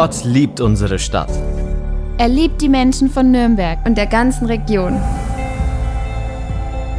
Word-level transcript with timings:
Gott 0.00 0.24
liebt 0.24 0.62
unsere 0.62 0.98
Stadt. 0.98 1.28
Er 2.16 2.28
liebt 2.28 2.62
die 2.62 2.70
Menschen 2.70 3.10
von 3.10 3.30
Nürnberg 3.30 3.80
und 3.84 3.98
der 3.98 4.06
ganzen 4.06 4.46
Region. 4.46 4.98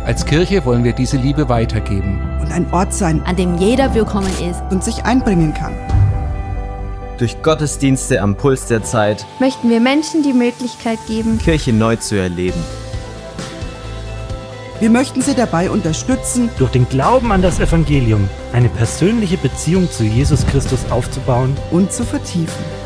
Als 0.06 0.24
Kirche 0.24 0.64
wollen 0.66 0.84
wir 0.84 0.94
diese 0.94 1.18
Liebe 1.18 1.50
weitergeben. 1.50 2.22
Und 2.40 2.52
ein 2.52 2.72
Ort 2.72 2.94
sein, 2.94 3.24
an 3.26 3.36
dem 3.36 3.58
jeder 3.58 3.96
willkommen 3.96 4.32
ist 4.48 4.62
und 4.70 4.84
sich 4.84 5.04
einbringen 5.04 5.52
kann. 5.56 5.73
Durch 7.18 7.42
Gottesdienste 7.42 8.22
am 8.22 8.36
Puls 8.36 8.68
der 8.68 8.84
Zeit 8.84 9.26
möchten 9.40 9.72
wir 9.72 9.80
Menschen 9.80 10.22
die 10.22 10.34
Möglichkeit 10.34 11.00
geben, 11.08 11.40
Kirche 11.40 11.73
neu 11.73 11.95
zu 11.95 12.20
erleben. 12.20 12.64
Wir 14.80 14.92
möchten 14.92 15.23
Sie 15.23 15.34
dabei 15.34 15.72
unterstützen, 15.72 16.52
durch 16.59 16.70
den 16.70 16.88
Glauben 16.88 17.31
an 17.31 17.42
das 17.42 17.59
Evangelium 17.59 18.30
eine 18.54 18.70
persönliche 18.70 19.38
Beziehung 19.38 19.90
zu 19.90 20.04
Jesus 20.04 20.45
Christus 20.45 20.81
aufzubauen 20.92 21.58
und 21.72 21.92
zu 21.92 22.04
vertiefen. 22.04 22.80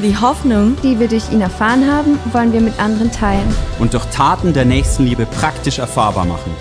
Die 0.00 0.16
Hoffnung, 0.16 0.76
die 0.84 1.00
wir 1.00 1.08
durch 1.08 1.28
ihn 1.32 1.40
erfahren 1.40 1.90
haben, 1.90 2.20
wollen 2.32 2.52
wir 2.52 2.60
mit 2.60 2.78
anderen 2.78 3.10
teilen. 3.10 3.52
Und 3.80 3.94
durch 3.94 4.04
Taten 4.06 4.52
der 4.52 4.64
Nächstenliebe 4.64 5.26
praktisch 5.26 5.80
erfahrbar 5.80 6.24
machen. 6.24 6.52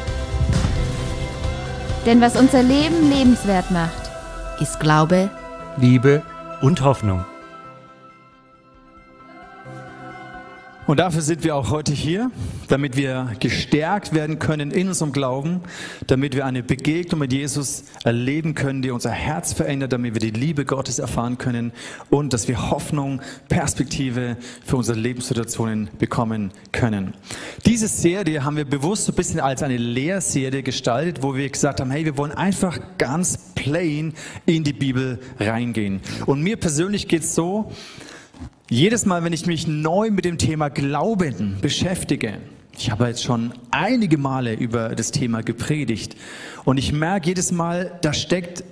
Denn 2.08 2.20
was 2.20 2.36
unser 2.36 2.64
Leben 2.64 3.12
lebenswert 3.12 3.70
macht, 3.70 4.10
ist 4.60 4.80
Glaube, 4.80 5.30
Liebe 5.78 6.24
und 6.62 6.82
Hoffnung. 6.82 7.26
Und 10.88 11.02
dafür 11.02 11.22
sind 11.22 11.44
wir 11.44 11.54
auch 11.54 11.70
heute 11.70 11.92
hier, 11.92 12.32
damit 12.70 12.96
wir 12.96 13.34
gestärkt 13.42 14.14
werden 14.14 14.40
können 14.40 14.72
in 14.72 14.88
unserem 14.88 15.12
Glauben, 15.12 15.60
damit 16.08 16.34
wir 16.34 16.46
eine 16.46 16.64
Begegnung 16.64 17.20
mit 17.20 17.34
Jesus 17.34 17.84
erleben 18.06 18.56
können, 18.56 18.82
die 18.82 18.92
unser 18.92 19.12
Herz 19.12 19.52
verändert, 19.52 19.92
damit 19.92 20.14
wir 20.14 20.22
die 20.22 20.32
Liebe 20.32 20.64
Gottes 20.64 21.00
erfahren 21.00 21.38
können 21.38 21.74
und 22.10 22.32
dass 22.32 22.48
wir 22.48 22.72
Hoffnung, 22.72 23.22
Perspektive 23.50 24.38
für 24.66 24.78
unsere 24.78 24.98
Lebenssituationen 24.98 25.90
bekommen 26.00 26.52
können. 26.72 27.14
Diese 27.66 27.90
Serie 27.90 28.46
haben 28.46 28.56
wir 28.56 28.64
bewusst 28.64 29.08
so 29.08 29.12
ein 29.12 29.16
bisschen 29.16 29.42
als 29.42 29.64
eine 29.64 29.76
Lehrserie 29.76 30.64
gestaltet, 30.64 31.22
wo 31.22 31.36
wir 31.36 31.50
gesagt 31.50 31.82
haben, 31.82 31.92
hey, 31.92 32.06
wir 32.06 32.18
wollen 32.18 32.32
einfach 32.32 32.80
ganz 32.98 33.38
plain 33.56 34.14
in 34.46 34.64
die 34.64 34.72
Bibel 34.72 35.20
reingehen. 35.38 36.00
Und 36.26 36.42
mir 36.42 36.56
persönlich 36.56 37.10
geht 37.10 37.24
es 37.24 37.36
so, 37.36 37.74
jedes 38.70 39.06
Mal, 39.06 39.24
wenn 39.24 39.34
ich 39.34 39.46
mich 39.46 39.68
neu 39.68 40.12
mit 40.12 40.26
dem 40.26 40.38
Thema 40.38 40.70
Glauben 40.70 41.58
beschäftige, 41.62 42.34
ich 42.78 42.92
habe 42.92 43.08
jetzt 43.08 43.24
schon 43.24 43.54
einige 43.72 44.18
Male 44.18 44.54
über 44.54 44.90
das 44.90 45.12
Thema 45.12 45.42
gepredigt 45.42 46.16
und 46.64 46.78
ich 46.78 46.94
merke 46.94 47.30
jedes 47.30 47.52
Mal, 47.52 47.98
da 48.02 48.14
steckt 48.14 48.64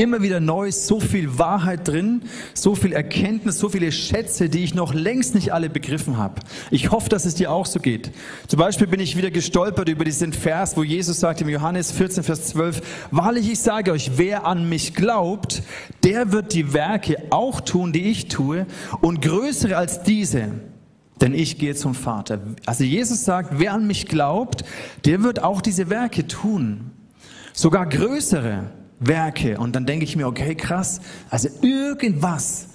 immer 0.00 0.22
wieder 0.22 0.40
neu 0.40 0.72
so 0.72 0.98
viel 0.98 1.38
Wahrheit 1.38 1.86
drin, 1.86 2.22
so 2.54 2.74
viel 2.74 2.92
Erkenntnis, 2.92 3.58
so 3.58 3.68
viele 3.68 3.92
Schätze, 3.92 4.48
die 4.48 4.64
ich 4.64 4.74
noch 4.74 4.94
längst 4.94 5.34
nicht 5.34 5.52
alle 5.52 5.68
begriffen 5.68 6.16
habe. 6.16 6.40
Ich 6.70 6.90
hoffe, 6.90 7.10
dass 7.10 7.26
es 7.26 7.34
dir 7.34 7.52
auch 7.52 7.66
so 7.66 7.80
geht. 7.80 8.10
Zum 8.48 8.58
Beispiel 8.58 8.86
bin 8.86 9.00
ich 9.00 9.16
wieder 9.16 9.30
gestolpert 9.30 9.88
über 9.88 10.04
diesen 10.04 10.32
Vers, 10.32 10.76
wo 10.76 10.82
Jesus 10.82 11.20
sagt 11.20 11.42
im 11.42 11.50
Johannes 11.50 11.92
14, 11.92 12.22
Vers 12.22 12.48
12, 12.48 12.80
wahrlich 13.10 13.50
ich 13.50 13.60
sage 13.60 13.92
euch, 13.92 14.12
wer 14.16 14.46
an 14.46 14.68
mich 14.68 14.94
glaubt, 14.94 15.62
der 16.02 16.32
wird 16.32 16.54
die 16.54 16.72
Werke 16.72 17.16
auch 17.28 17.60
tun, 17.60 17.92
die 17.92 18.10
ich 18.10 18.28
tue 18.28 18.66
und 19.02 19.20
größere 19.20 19.76
als 19.76 20.02
diese. 20.02 20.52
Denn 21.20 21.34
ich 21.34 21.58
gehe 21.58 21.74
zum 21.74 21.94
Vater. 21.94 22.40
Also 22.64 22.84
Jesus 22.84 23.26
sagt, 23.26 23.58
wer 23.58 23.74
an 23.74 23.86
mich 23.86 24.06
glaubt, 24.06 24.64
der 25.04 25.22
wird 25.22 25.42
auch 25.42 25.60
diese 25.60 25.90
Werke 25.90 26.26
tun. 26.26 26.92
Sogar 27.52 27.86
größere. 27.86 28.79
Werke. 29.00 29.58
Und 29.58 29.74
dann 29.74 29.86
denke 29.86 30.04
ich 30.04 30.14
mir, 30.14 30.26
okay, 30.26 30.54
krass, 30.54 31.00
also 31.30 31.48
irgendwas 31.62 32.68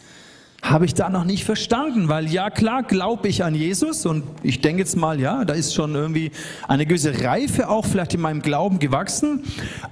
habe 0.62 0.86
ich 0.86 0.96
da 0.96 1.10
noch 1.10 1.26
nicht 1.26 1.46
verstanden, 1.46 2.10
weil 2.10 2.28
ja 2.28 2.50
klar 2.50 2.82
glaube 2.82 3.28
ich 3.28 3.44
an 3.44 3.54
Jesus 3.54 4.08
und 4.08 4.24
ich 4.42 4.62
denke 4.62 4.82
jetzt 4.82 4.98
mal, 4.98 5.20
ja, 5.20 5.46
da 5.46 5.54
ist 5.54 5.76
schon 5.76 5.94
irgendwie 5.94 6.32
eine 6.68 6.88
gewisse 6.88 7.24
Reife 7.24 7.70
auch 7.70 7.86
vielleicht 7.86 8.16
in 8.16 8.22
meinem 8.22 8.42
Glauben 8.42 8.80
gewachsen, 8.80 9.44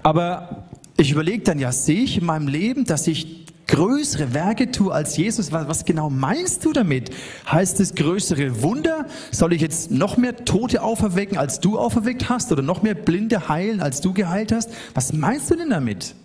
aber 0.01 0.65
ich 0.97 1.11
überlege 1.11 1.43
dann, 1.43 1.59
ja, 1.59 1.71
sehe 1.71 2.01
ich 2.01 2.17
in 2.17 2.25
meinem 2.25 2.47
Leben, 2.47 2.85
dass 2.85 3.05
ich 3.05 3.43
größere 3.67 4.33
Werke 4.33 4.71
tue 4.71 4.93
als 4.93 5.17
Jesus. 5.17 5.51
Was, 5.51 5.67
was, 5.67 5.85
genau 5.85 6.09
meinst 6.09 6.65
du 6.65 6.73
damit? 6.73 7.11
Heißt 7.49 7.79
es 7.79 7.95
größere 7.95 8.61
Wunder? 8.61 9.07
Soll 9.31 9.53
ich 9.53 9.61
jetzt 9.61 9.89
noch 9.89 10.17
mehr 10.17 10.45
Tote 10.45 10.83
auferwecken, 10.83 11.37
als 11.37 11.59
du 11.59 11.77
auferweckt 11.79 12.29
hast? 12.29 12.51
Oder 12.51 12.61
noch 12.61 12.83
mehr 12.83 12.93
Blinde 12.93 13.49
heilen, 13.49 13.81
als 13.81 14.01
du 14.01 14.13
geheilt 14.13 14.51
hast? 14.51 14.69
Was 14.93 15.13
meinst 15.13 15.49
du 15.49 15.55
denn 15.55 15.69
damit? 15.69 16.15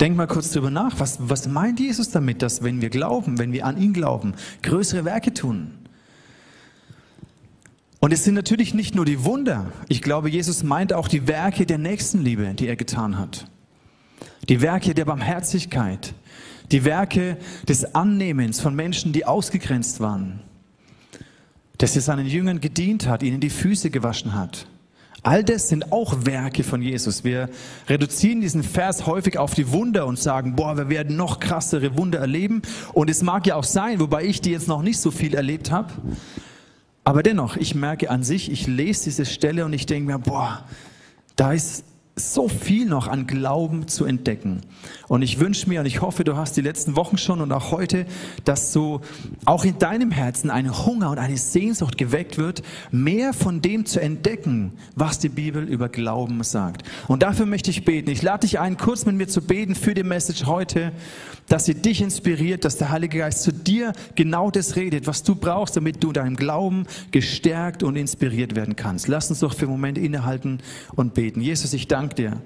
Denk 0.00 0.16
mal 0.16 0.26
kurz 0.26 0.50
drüber 0.50 0.70
nach. 0.70 0.98
Was, 1.00 1.18
was 1.20 1.48
meint 1.48 1.80
Jesus 1.80 2.10
damit, 2.10 2.42
dass 2.42 2.62
wenn 2.62 2.80
wir 2.80 2.90
glauben, 2.90 3.38
wenn 3.38 3.52
wir 3.52 3.64
an 3.64 3.80
ihn 3.80 3.92
glauben, 3.92 4.34
größere 4.62 5.04
Werke 5.04 5.32
tun? 5.32 5.72
Und 7.98 8.12
es 8.12 8.24
sind 8.24 8.34
natürlich 8.34 8.74
nicht 8.74 8.94
nur 8.94 9.04
die 9.04 9.24
Wunder. 9.24 9.72
Ich 9.88 10.02
glaube, 10.02 10.28
Jesus 10.28 10.62
meint 10.62 10.92
auch 10.92 11.08
die 11.08 11.26
Werke 11.26 11.64
der 11.66 11.78
Nächstenliebe, 11.78 12.54
die 12.54 12.66
er 12.66 12.76
getan 12.76 13.18
hat. 13.18 13.46
Die 14.48 14.60
Werke 14.60 14.94
der 14.94 15.06
Barmherzigkeit. 15.06 16.14
Die 16.72 16.84
Werke 16.84 17.38
des 17.68 17.94
Annehmens 17.94 18.60
von 18.60 18.74
Menschen, 18.74 19.12
die 19.12 19.24
ausgegrenzt 19.24 20.00
waren. 20.00 20.40
Dass 21.78 21.96
er 21.96 22.02
seinen 22.02 22.26
Jüngern 22.26 22.60
gedient 22.60 23.06
hat, 23.06 23.22
ihnen 23.22 23.40
die 23.40 23.50
Füße 23.50 23.90
gewaschen 23.90 24.34
hat 24.34 24.66
All 25.26 25.42
das 25.42 25.68
sind 25.68 25.90
auch 25.90 26.24
Werke 26.24 26.62
von 26.62 26.80
Jesus. 26.80 27.24
Wir 27.24 27.48
reduzieren 27.88 28.40
diesen 28.40 28.62
Vers 28.62 29.06
häufig 29.06 29.38
auf 29.38 29.54
die 29.54 29.72
Wunder 29.72 30.06
und 30.06 30.20
sagen, 30.20 30.54
boah, 30.54 30.76
wir 30.76 30.88
werden 30.88 31.16
noch 31.16 31.40
krassere 31.40 31.98
Wunder 31.98 32.20
erleben. 32.20 32.62
Und 32.92 33.10
es 33.10 33.24
mag 33.24 33.44
ja 33.44 33.56
auch 33.56 33.64
sein, 33.64 33.98
wobei 33.98 34.22
ich 34.24 34.40
die 34.40 34.52
jetzt 34.52 34.68
noch 34.68 34.82
nicht 34.82 35.00
so 35.00 35.10
viel 35.10 35.34
erlebt 35.34 35.72
habe. 35.72 35.92
Aber 37.02 37.24
dennoch, 37.24 37.56
ich 37.56 37.74
merke 37.74 38.08
an 38.08 38.22
sich, 38.22 38.52
ich 38.52 38.68
lese 38.68 39.02
diese 39.06 39.26
Stelle 39.26 39.64
und 39.64 39.72
ich 39.72 39.84
denke 39.86 40.12
mir, 40.12 40.20
boah, 40.20 40.64
da 41.34 41.52
ist 41.52 41.82
so 42.18 42.48
viel 42.48 42.86
noch 42.86 43.08
an 43.08 43.26
Glauben 43.26 43.88
zu 43.88 44.06
entdecken. 44.06 44.62
Und 45.06 45.20
ich 45.20 45.38
wünsche 45.38 45.68
mir 45.68 45.80
und 45.80 45.86
ich 45.86 46.00
hoffe, 46.00 46.24
du 46.24 46.34
hast 46.34 46.56
die 46.56 46.62
letzten 46.62 46.96
Wochen 46.96 47.18
schon 47.18 47.42
und 47.42 47.52
auch 47.52 47.72
heute, 47.72 48.06
dass 48.44 48.72
so 48.72 49.02
auch 49.44 49.66
in 49.66 49.78
deinem 49.78 50.10
Herzen 50.10 50.48
ein 50.48 50.86
Hunger 50.86 51.10
und 51.10 51.18
eine 51.18 51.36
Sehnsucht 51.36 51.98
geweckt 51.98 52.38
wird, 52.38 52.62
mehr 52.90 53.34
von 53.34 53.60
dem 53.60 53.84
zu 53.84 54.00
entdecken, 54.00 54.72
was 54.94 55.18
die 55.18 55.28
Bibel 55.28 55.64
über 55.64 55.90
Glauben 55.90 56.42
sagt. 56.42 56.84
Und 57.06 57.22
dafür 57.22 57.44
möchte 57.44 57.70
ich 57.70 57.84
beten. 57.84 58.08
Ich 58.08 58.22
lade 58.22 58.46
dich 58.46 58.58
ein, 58.60 58.78
kurz 58.78 59.04
mit 59.04 59.16
mir 59.16 59.28
zu 59.28 59.42
beten 59.42 59.74
für 59.74 59.92
die 59.92 60.02
Message 60.02 60.46
heute, 60.46 60.92
dass 61.48 61.66
sie 61.66 61.74
dich 61.74 62.00
inspiriert, 62.00 62.64
dass 62.64 62.78
der 62.78 62.88
Heilige 62.88 63.18
Geist 63.18 63.42
zu 63.42 63.52
dir 63.52 63.92
genau 64.14 64.50
das 64.50 64.74
redet, 64.74 65.06
was 65.06 65.22
du 65.22 65.34
brauchst, 65.34 65.76
damit 65.76 66.02
du 66.02 66.12
deinem 66.12 66.36
Glauben 66.36 66.86
gestärkt 67.10 67.82
und 67.82 67.94
inspiriert 67.94 68.56
werden 68.56 68.74
kannst. 68.74 69.06
Lass 69.06 69.28
uns 69.28 69.40
doch 69.40 69.52
für 69.52 69.66
einen 69.66 69.72
Moment 69.72 69.98
innehalten 69.98 70.60
und 70.96 71.12
beten. 71.12 71.42
Jesus, 71.42 71.74
ich 71.74 71.86
danke 71.86 72.05
danke 72.06 72.14
dir, 72.14 72.42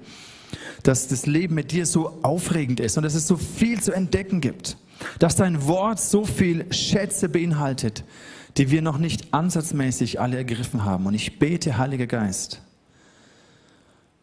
dass 0.83 1.07
das 1.07 1.25
Leben 1.25 1.55
mit 1.55 1.71
dir 1.71 1.85
so 1.85 2.19
aufregend 2.23 2.79
ist 2.79 2.97
und 2.97 3.03
dass 3.03 3.15
es 3.15 3.27
so 3.27 3.37
viel 3.37 3.81
zu 3.81 3.91
entdecken 3.91 4.41
gibt. 4.41 4.77
Dass 5.19 5.35
dein 5.35 5.65
Wort 5.65 5.99
so 5.99 6.25
viel 6.25 6.71
Schätze 6.71 7.27
beinhaltet, 7.29 8.03
die 8.57 8.69
wir 8.69 8.81
noch 8.81 8.97
nicht 8.97 9.33
ansatzmäßig 9.33 10.19
alle 10.19 10.37
ergriffen 10.37 10.85
haben. 10.85 11.05
Und 11.05 11.13
ich 11.13 11.39
bete, 11.39 11.77
Heiliger 11.77 12.07
Geist, 12.07 12.61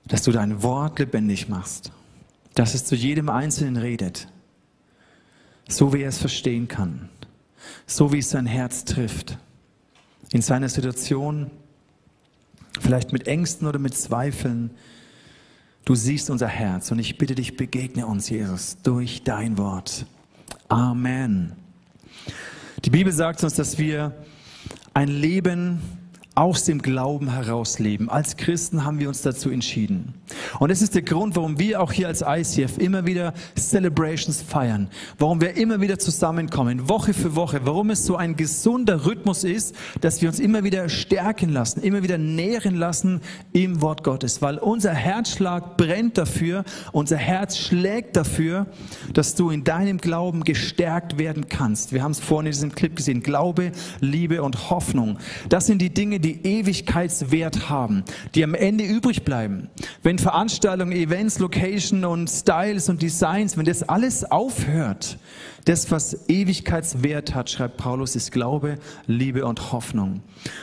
dass 0.07 0.23
du 0.23 0.33
dein 0.33 0.63
Wort 0.63 0.99
lebendig 0.99 1.49
machst, 1.49 1.91
dass 2.55 2.75
es 2.75 2.85
zu 2.85 2.95
jedem 2.95 3.29
Einzelnen 3.29 3.77
redet, 3.77 4.29
so 5.69 5.93
wie 5.93 6.03
er 6.03 6.09
es 6.09 6.19
verstehen 6.19 6.69
kann, 6.69 7.09
so 7.87 8.13
wie 8.13 8.19
es 8.19 8.31
sein 8.31 8.47
Herz 8.47 8.85
trifft, 8.85 9.39
in 10.31 10.43
seiner 10.43 10.69
Situation, 10.69 11.51
vielleicht 12.81 13.13
mit 13.13 13.27
Ängsten 13.27 13.67
oder 13.67 13.79
mit 13.79 13.97
Zweifeln, 13.97 14.71
Du 15.85 15.95
siehst 15.95 16.31
unser 16.31 16.49
Herz 16.49 16.91
und 16.91 16.99
ich 16.99 17.19
bitte 17.19 17.35
dich, 17.35 17.57
begegne 17.57 18.07
uns, 18.07 18.29
Jesus, 18.29 18.77
durch 18.83 19.23
dein 19.23 19.57
Wort. 19.57 20.07
Amen. 20.69 21.53
Die 22.85 22.91
Bibel 22.91 23.13
sagt 23.13 23.43
uns, 23.43 23.55
dass 23.55 23.79
wir 23.79 24.13
ein 24.95 25.09
Leben 25.09 25.81
aus 26.39 26.63
dem 26.63 26.81
Glauben 26.81 27.33
heraus 27.33 27.81
leben. 27.81 28.09
Als 28.09 28.37
Christen 28.37 28.85
haben 28.85 29.01
wir 29.01 29.09
uns 29.09 29.23
dazu 29.23 29.51
entschieden. 29.51 30.15
Und 30.61 30.71
das 30.71 30.83
ist 30.83 30.95
der 30.95 31.03
Grund, 31.03 31.35
warum 31.35 31.59
wir 31.59 31.83
auch 31.83 31.91
hier 31.91 32.07
als 32.07 32.23
ICF 32.25 32.79
immer 32.79 33.07
wieder 33.07 33.35
Celebrations 33.57 34.41
feiern, 34.41 34.89
warum 35.19 35.41
wir 35.41 35.57
immer 35.57 35.81
wieder 35.81 35.99
zusammenkommen, 35.99 36.89
Woche 36.89 37.13
für 37.13 37.35
Woche, 37.35 37.63
warum 37.65 37.91
es 37.91 38.07
so 38.07 38.15
ein 38.15 38.37
gesunder 38.37 39.05
Rhythmus 39.05 39.43
ist, 39.43 39.75
dass 40.01 40.23
wir 40.23 40.29
uns 40.29 40.39
immer 40.39 40.63
wieder 40.63 40.89
stärken 40.89 41.49
lassen, 41.49 41.81
immer 41.81 42.05
wieder 42.05 42.19
nähren 42.19 42.77
lassen 42.77 43.21
im 43.53 43.83
Wort 43.83 44.05
Gottes, 44.05 44.41
weil 44.41 44.59
unser 44.59 44.95
Herzschlag 44.95 45.77
brennt 45.77 46.19
dafür, 46.19 46.63
unser 46.93 47.17
Herz 47.17 47.59
schlägt 47.59 48.15
dafür, 48.15 48.67
dass 49.13 49.35
du 49.35 49.51
in 49.51 49.65
deinem 49.65 49.99
Glauben 49.99 50.45
gestärkt 50.45 51.19
werden 51.19 51.49
kannst. 51.49 51.93
Wir 51.93 52.05
haben 52.05 52.13
es 52.13 52.21
vorhin 52.21 52.47
in 52.47 52.53
diesem 52.53 52.75
Clip 52.77 52.95
gesehen, 52.95 53.25
Glaube, 53.25 53.73
Liebe 53.99 54.41
und 54.45 54.71
Hoffnung. 54.71 55.19
Das 55.49 55.67
sind 55.67 55.83
die 55.83 55.91
Dinge, 55.91 56.21
die 56.21 56.28
die 56.29 56.47
Ewigkeitswert 56.47 57.71
haben, 57.71 58.05
die 58.35 58.45
am 58.45 58.55
Ende 58.55 58.85
übrig 58.85 59.25
bleiben. 59.25 59.69
Wenn 60.03 60.19
Veranstaltungen, 60.19 60.93
Events, 60.93 61.39
Location 61.39 62.05
und 62.05 62.29
Styles 62.29 62.89
und 62.89 63.01
Designs, 63.01 63.57
wenn 63.57 63.65
das 63.65 63.83
alles 63.89 64.31
aufhört, 64.31 65.19
das, 65.65 65.91
was 65.91 66.29
Ewigkeitswert 66.29 67.35
hat, 67.35 67.51
schreibt 67.51 67.77
Paulus, 67.77 68.17
ist 68.17 68.33
Glaube, 68.33 68.79
Liebe 69.07 69.45
und 69.45 69.73
Hoffnung. 69.73 70.23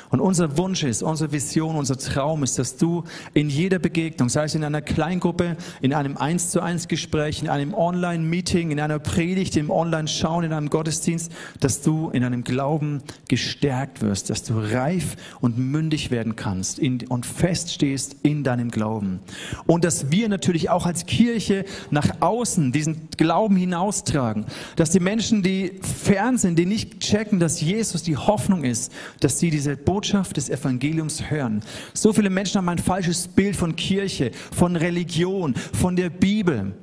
Und 0.10 0.20
unser 0.20 0.58
Wunsch 0.58 0.84
ist, 0.84 1.04
unsere 1.04 1.32
Vision, 1.32 1.76
unser 1.76 1.98
Traum 1.98 2.44
ist, 2.44 2.58
dass 2.58 2.78
du 2.78 3.04
in 3.34 3.50
jeder 3.50 3.80
Begegnung, 3.80 4.30
sei 4.30 4.46
es 4.46 4.56
in 4.56 4.64
einer 4.64 4.82
Kleingruppe, 4.82 5.58
in 5.82 5.94
einem 5.94 6.18
eins 6.18 6.52
zu 6.52 6.62
eins 6.62 6.88
Gespräch, 6.88 7.42
in 7.42 7.50
einem 7.50 7.74
Online-Meeting, 7.74 8.72
in 8.72 8.80
einer 8.80 9.00
Predigt, 9.00 9.58
im 9.58 9.70
Online-Schauen, 9.70 10.46
in 10.46 10.54
einem 10.54 10.70
Gottesdienst, 10.70 11.32
dass 11.60 11.82
du 11.82 12.10
in 12.10 12.22
deinem 12.22 12.44
Glauben 12.44 13.02
gestärkt 13.28 14.02
wirst, 14.02 14.30
dass 14.30 14.44
du 14.44 14.54
reif 14.58 15.16
und 15.42 15.58
mündig 15.58 16.12
werden 16.12 16.36
kannst 16.36 16.80
in, 16.80 17.06
und 17.08 17.26
feststehst 17.26 18.16
in 18.24 18.44
deinem 18.44 18.72
Glauben. 18.72 19.20
Und 19.66 19.84
dass 19.84 20.12
wir 20.12 20.30
natürlich 20.30 20.70
auch 20.70 20.86
als 20.86 21.06
Kirche 21.06 21.66
nach 21.92 22.22
außen 22.22 22.72
diesen 22.72 23.10
Glauben 23.18 23.56
hinaustragen, 23.56 24.46
dass 24.76 24.85
die 24.92 25.00
Menschen, 25.00 25.42
die 25.42 25.80
fern 25.82 26.38
sind, 26.38 26.60
die 26.60 26.66
nicht 26.66 27.00
checken, 27.00 27.40
dass 27.40 27.62
Jesus 27.62 28.04
die 28.04 28.18
Hoffnung 28.18 28.64
ist, 28.64 28.92
dass 29.20 29.40
sie 29.40 29.50
diese 29.50 29.78
Botschaft 29.78 30.38
des 30.38 30.50
Evangeliums 30.50 31.30
hören. 31.30 31.62
So 31.94 32.12
viele 32.14 32.30
Menschen 32.30 32.58
haben 32.58 32.70
ein 32.70 32.78
falsches 32.78 33.28
Bild 33.28 33.56
von 33.56 33.76
Kirche, 33.76 34.32
von 34.52 34.76
Religion, 34.76 35.56
von 35.56 35.96
der 35.96 36.10
Bibel. 36.10 36.74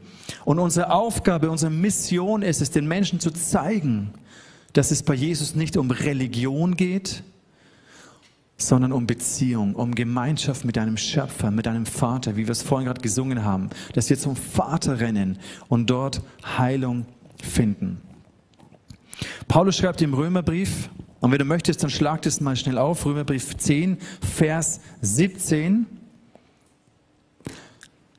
Und 0.44 0.58
unsere 0.58 0.93
Aufgabe, 0.93 1.50
unsere 1.50 1.70
Mission 1.70 2.43
ist 2.43 2.62
es, 2.62 2.70
den 2.70 2.87
Menschen 2.87 3.20
zu 3.20 3.31
zeigen, 3.31 4.10
dass 4.72 4.90
es 4.90 5.02
bei 5.02 5.14
Jesus 5.14 5.54
nicht 5.54 5.76
um 5.76 5.90
Religion 5.90 6.76
geht, 6.76 7.22
sondern 8.56 8.93
um 8.93 9.06
Beziehung, 9.06 9.75
um 9.75 9.94
Gemeinschaft 9.94 10.64
mit 10.64 10.78
einem 10.78 10.96
Schöpfer, 10.96 11.50
mit 11.50 11.66
einem 11.66 11.87
Vater, 11.87 12.37
wie 12.37 12.46
wir 12.46 12.52
es 12.52 12.62
vorhin 12.62 12.87
gerade 12.87 13.00
gesungen 13.00 13.44
haben, 13.44 13.70
dass 13.93 14.08
wir 14.08 14.19
zum 14.19 14.37
Vater 14.37 15.00
rennen 15.00 15.38
und 15.69 15.90
dort 15.90 16.22
Heilung 16.58 17.06
finden. 17.42 18.00
Paulus 19.48 19.76
schreibt 19.76 20.00
im 20.02 20.14
Römerbrief, 20.14 20.88
und 21.20 21.30
wenn 21.30 21.38
du 21.38 21.44
möchtest, 21.44 21.82
dann 21.84 21.90
schlag 21.90 22.22
das 22.22 22.40
mal 22.40 22.56
schnell 22.56 22.78
auf, 22.78 23.06
Römerbrief 23.06 23.56
10, 23.56 23.98
Vers 24.20 24.80
17. 25.02 25.86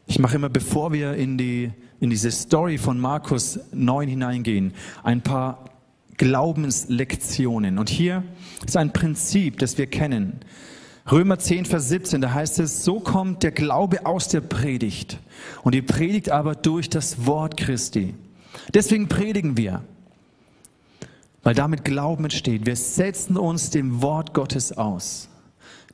Ich 0.07 0.19
mache 0.19 0.35
immer, 0.35 0.47
bevor 0.47 0.93
wir 0.93 1.15
in, 1.15 1.37
die, 1.37 1.71
in 1.99 2.09
diese 2.09 2.31
Story 2.31 2.77
von 2.77 2.99
Markus 2.99 3.59
9 3.73 4.07
hineingehen, 4.07 4.73
ein 5.03 5.21
paar 5.21 5.65
Glaubenslektionen. 6.17 7.77
Und 7.77 7.89
hier 7.89 8.23
ist 8.65 8.77
ein 8.77 8.93
Prinzip, 8.93 9.59
das 9.59 9.77
wir 9.77 9.87
kennen. 9.87 10.39
Römer 11.11 11.37
10, 11.37 11.65
Vers 11.65 11.89
17, 11.89 12.21
da 12.21 12.33
heißt 12.33 12.59
es, 12.59 12.85
so 12.85 13.01
kommt 13.01 13.43
der 13.43 13.51
Glaube 13.51 14.05
aus 14.05 14.29
der 14.29 14.39
Predigt 14.39 15.19
und 15.63 15.75
die 15.75 15.81
Predigt 15.81 16.29
aber 16.29 16.55
durch 16.55 16.89
das 16.89 17.25
Wort 17.25 17.57
Christi. 17.57 18.13
Deswegen 18.73 19.07
predigen 19.07 19.57
wir, 19.57 19.83
weil 21.41 21.55
damit 21.55 21.83
Glauben 21.83 22.25
entsteht. 22.25 22.65
Wir 22.65 22.75
setzen 22.75 23.37
uns 23.37 23.69
dem 23.69 24.01
Wort 24.01 24.33
Gottes 24.33 24.77
aus. 24.77 25.29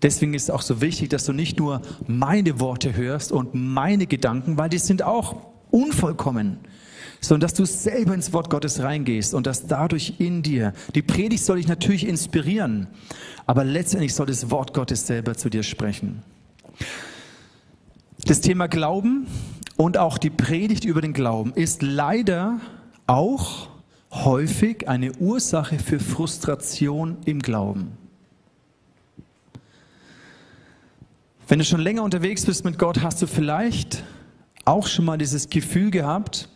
Deswegen 0.01 0.33
ist 0.33 0.43
es 0.43 0.49
auch 0.49 0.61
so 0.61 0.81
wichtig, 0.81 1.09
dass 1.09 1.25
du 1.25 1.33
nicht 1.33 1.59
nur 1.59 1.81
meine 2.07 2.59
Worte 2.59 2.95
hörst 2.95 3.31
und 3.31 3.53
meine 3.53 4.07
Gedanken, 4.07 4.57
weil 4.57 4.69
die 4.69 4.77
sind 4.77 5.03
auch 5.03 5.35
unvollkommen, 5.71 6.57
sondern 7.19 7.41
dass 7.41 7.53
du 7.53 7.65
selber 7.65 8.13
ins 8.13 8.31
Wort 8.31 8.49
Gottes 8.49 8.81
reingehst 8.81 9.33
und 9.33 9.45
dass 9.45 9.67
dadurch 9.67 10.13
in 10.19 10.41
dir, 10.41 10.73
die 10.95 11.01
Predigt 11.01 11.43
soll 11.43 11.57
dich 11.57 11.67
natürlich 11.67 12.07
inspirieren, 12.07 12.87
aber 13.45 13.65
letztendlich 13.65 14.13
soll 14.13 14.27
das 14.27 14.49
Wort 14.51 14.73
Gottes 14.73 15.05
selber 15.05 15.35
zu 15.35 15.49
dir 15.49 15.63
sprechen. 15.63 16.23
Das 18.25 18.39
Thema 18.41 18.67
Glauben 18.67 19.27
und 19.79 19.97
auch 19.97 20.17
die 20.17 20.29
Predigt 20.29 20.83
über 20.83 20.99
den 20.99 21.13
Glauben 21.13 21.53
ist 21.53 21.81
leider 21.81 22.59
auch 23.07 23.69
häufig 24.11 24.89
eine 24.89 25.13
Ursache 25.13 25.79
für 25.79 26.01
Frustration 26.01 27.15
im 27.23 27.39
Glauben. 27.39 27.93
Wenn 31.47 31.59
du 31.59 31.65
schon 31.65 31.79
länger 31.79 32.03
unterwegs 32.03 32.45
bist 32.45 32.65
mit 32.65 32.77
Gott, 32.77 33.01
hast 33.01 33.21
du 33.21 33.27
vielleicht 33.27 34.03
auch 34.65 34.85
schon 34.85 35.05
mal 35.05 35.17
dieses 35.17 35.49
Gefühl 35.49 35.91
gehabt, 35.91 36.49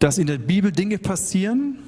dass 0.00 0.18
in 0.18 0.26
der 0.26 0.36
Bibel 0.36 0.72
Dinge 0.72 0.98
passieren 0.98 1.78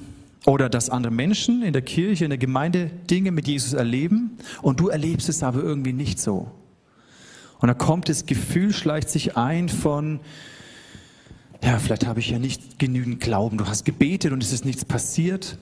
oder 0.47 0.67
dass 0.67 0.89
andere 0.89 1.13
Menschen 1.13 1.61
in 1.61 1.73
der 1.73 1.83
Kirche, 1.83 2.23
in 2.23 2.31
der 2.31 2.39
Gemeinde 2.39 2.89
Dinge 3.07 3.29
mit 3.29 3.47
Jesus 3.47 3.73
erleben 3.73 4.39
und 4.63 4.79
du 4.79 4.87
erlebst 4.87 5.29
es 5.29 5.43
aber 5.43 5.61
irgendwie 5.61 5.93
nicht 5.93 6.19
so. 6.19 6.49
Und 7.61 7.67
da 7.67 7.73
kommt 7.75 8.09
das 8.09 8.25
Gefühl, 8.25 8.73
schleicht 8.73 9.09
sich 9.09 9.37
ein 9.37 9.69
von, 9.69 10.19
ja, 11.63 11.77
vielleicht 11.77 12.07
habe 12.07 12.19
ich 12.19 12.31
ja 12.31 12.39
nicht 12.39 12.79
genügend 12.79 13.21
Glauben. 13.21 13.57
Du 13.57 13.67
hast 13.67 13.85
gebetet 13.85 14.33
und 14.33 14.43
es 14.43 14.51
ist 14.51 14.65
nichts 14.65 14.83
passiert. 14.83 15.59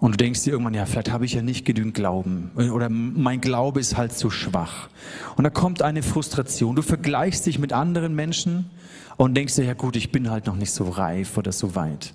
Und 0.00 0.12
du 0.12 0.16
denkst 0.16 0.42
dir 0.42 0.50
irgendwann, 0.50 0.74
ja, 0.74 0.84
vielleicht 0.84 1.10
habe 1.10 1.24
ich 1.24 1.32
ja 1.32 1.42
nicht 1.42 1.64
genügend 1.64 1.94
Glauben. 1.94 2.50
Oder 2.56 2.90
mein 2.90 3.40
Glaube 3.40 3.80
ist 3.80 3.96
halt 3.96 4.12
zu 4.12 4.30
schwach. 4.30 4.88
Und 5.36 5.44
da 5.44 5.50
kommt 5.50 5.80
eine 5.80 6.02
Frustration. 6.02 6.76
Du 6.76 6.82
vergleichst 6.82 7.46
dich 7.46 7.58
mit 7.58 7.72
anderen 7.72 8.14
Menschen 8.14 8.68
und 9.16 9.34
denkst 9.34 9.54
dir, 9.54 9.64
ja 9.64 9.74
gut, 9.74 9.96
ich 9.96 10.12
bin 10.12 10.30
halt 10.30 10.46
noch 10.46 10.56
nicht 10.56 10.72
so 10.72 10.84
reif 10.88 11.38
oder 11.38 11.52
so 11.52 11.74
weit. 11.74 12.12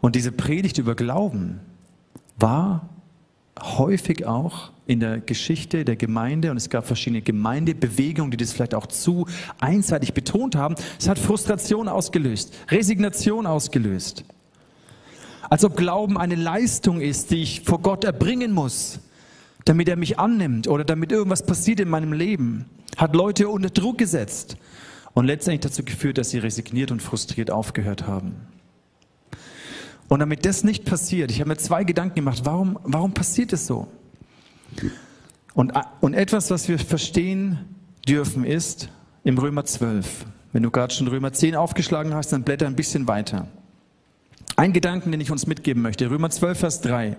Und 0.00 0.14
diese 0.14 0.30
Predigt 0.30 0.78
über 0.78 0.94
Glauben 0.94 1.58
war 2.38 2.88
häufig 3.58 4.26
auch 4.26 4.70
in 4.86 5.00
der 5.00 5.18
Geschichte 5.18 5.84
der 5.84 5.96
Gemeinde 5.96 6.50
und 6.50 6.56
es 6.56 6.70
gab 6.70 6.86
verschiedene 6.86 7.22
Gemeindebewegungen, 7.22 8.30
die 8.30 8.36
das 8.36 8.52
vielleicht 8.52 8.74
auch 8.74 8.86
zu 8.86 9.26
einseitig 9.60 10.14
betont 10.14 10.54
haben. 10.54 10.76
Es 10.98 11.08
hat 11.08 11.18
Frustration 11.18 11.88
ausgelöst, 11.88 12.54
Resignation 12.70 13.46
ausgelöst. 13.46 14.24
Als 15.50 15.64
ob 15.64 15.76
Glauben 15.76 16.18
eine 16.18 16.34
Leistung 16.34 17.00
ist, 17.00 17.30
die 17.30 17.42
ich 17.42 17.62
vor 17.62 17.80
Gott 17.80 18.04
erbringen 18.04 18.52
muss, 18.52 19.00
damit 19.64 19.88
er 19.88 19.96
mich 19.96 20.18
annimmt 20.18 20.68
oder 20.68 20.84
damit 20.84 21.12
irgendwas 21.12 21.44
passiert 21.44 21.80
in 21.80 21.88
meinem 21.88 22.12
Leben. 22.12 22.66
Hat 22.96 23.14
Leute 23.14 23.48
unter 23.48 23.70
Druck 23.70 23.98
gesetzt 23.98 24.56
und 25.12 25.26
letztendlich 25.26 25.60
dazu 25.60 25.84
geführt, 25.84 26.18
dass 26.18 26.30
sie 26.30 26.38
resigniert 26.38 26.90
und 26.90 27.02
frustriert 27.02 27.50
aufgehört 27.50 28.06
haben. 28.06 28.36
Und 30.08 30.20
damit 30.20 30.46
das 30.46 30.62
nicht 30.62 30.84
passiert, 30.84 31.32
ich 31.32 31.40
habe 31.40 31.48
mir 31.48 31.56
zwei 31.56 31.82
Gedanken 31.82 32.14
gemacht, 32.14 32.42
warum, 32.44 32.78
warum 32.84 33.12
passiert 33.12 33.52
es 33.52 33.66
so? 33.66 33.88
Und, 35.54 35.72
und 36.00 36.14
etwas, 36.14 36.50
was 36.50 36.68
wir 36.68 36.78
verstehen 36.78 37.58
dürfen, 38.06 38.44
ist 38.44 38.88
im 39.24 39.38
Römer 39.38 39.64
12. 39.64 40.26
Wenn 40.52 40.62
du 40.62 40.70
gerade 40.70 40.94
schon 40.94 41.08
Römer 41.08 41.32
10 41.32 41.54
aufgeschlagen 41.54 42.14
hast, 42.14 42.32
dann 42.32 42.42
blätter 42.42 42.66
ein 42.66 42.76
bisschen 42.76 43.08
weiter. 43.08 43.48
Ein 44.56 44.72
Gedanken, 44.72 45.12
den 45.12 45.20
ich 45.20 45.30
uns 45.30 45.46
mitgeben 45.46 45.82
möchte, 45.82 46.10
Römer 46.10 46.30
12, 46.30 46.58
Vers 46.58 46.80
3. 46.80 47.16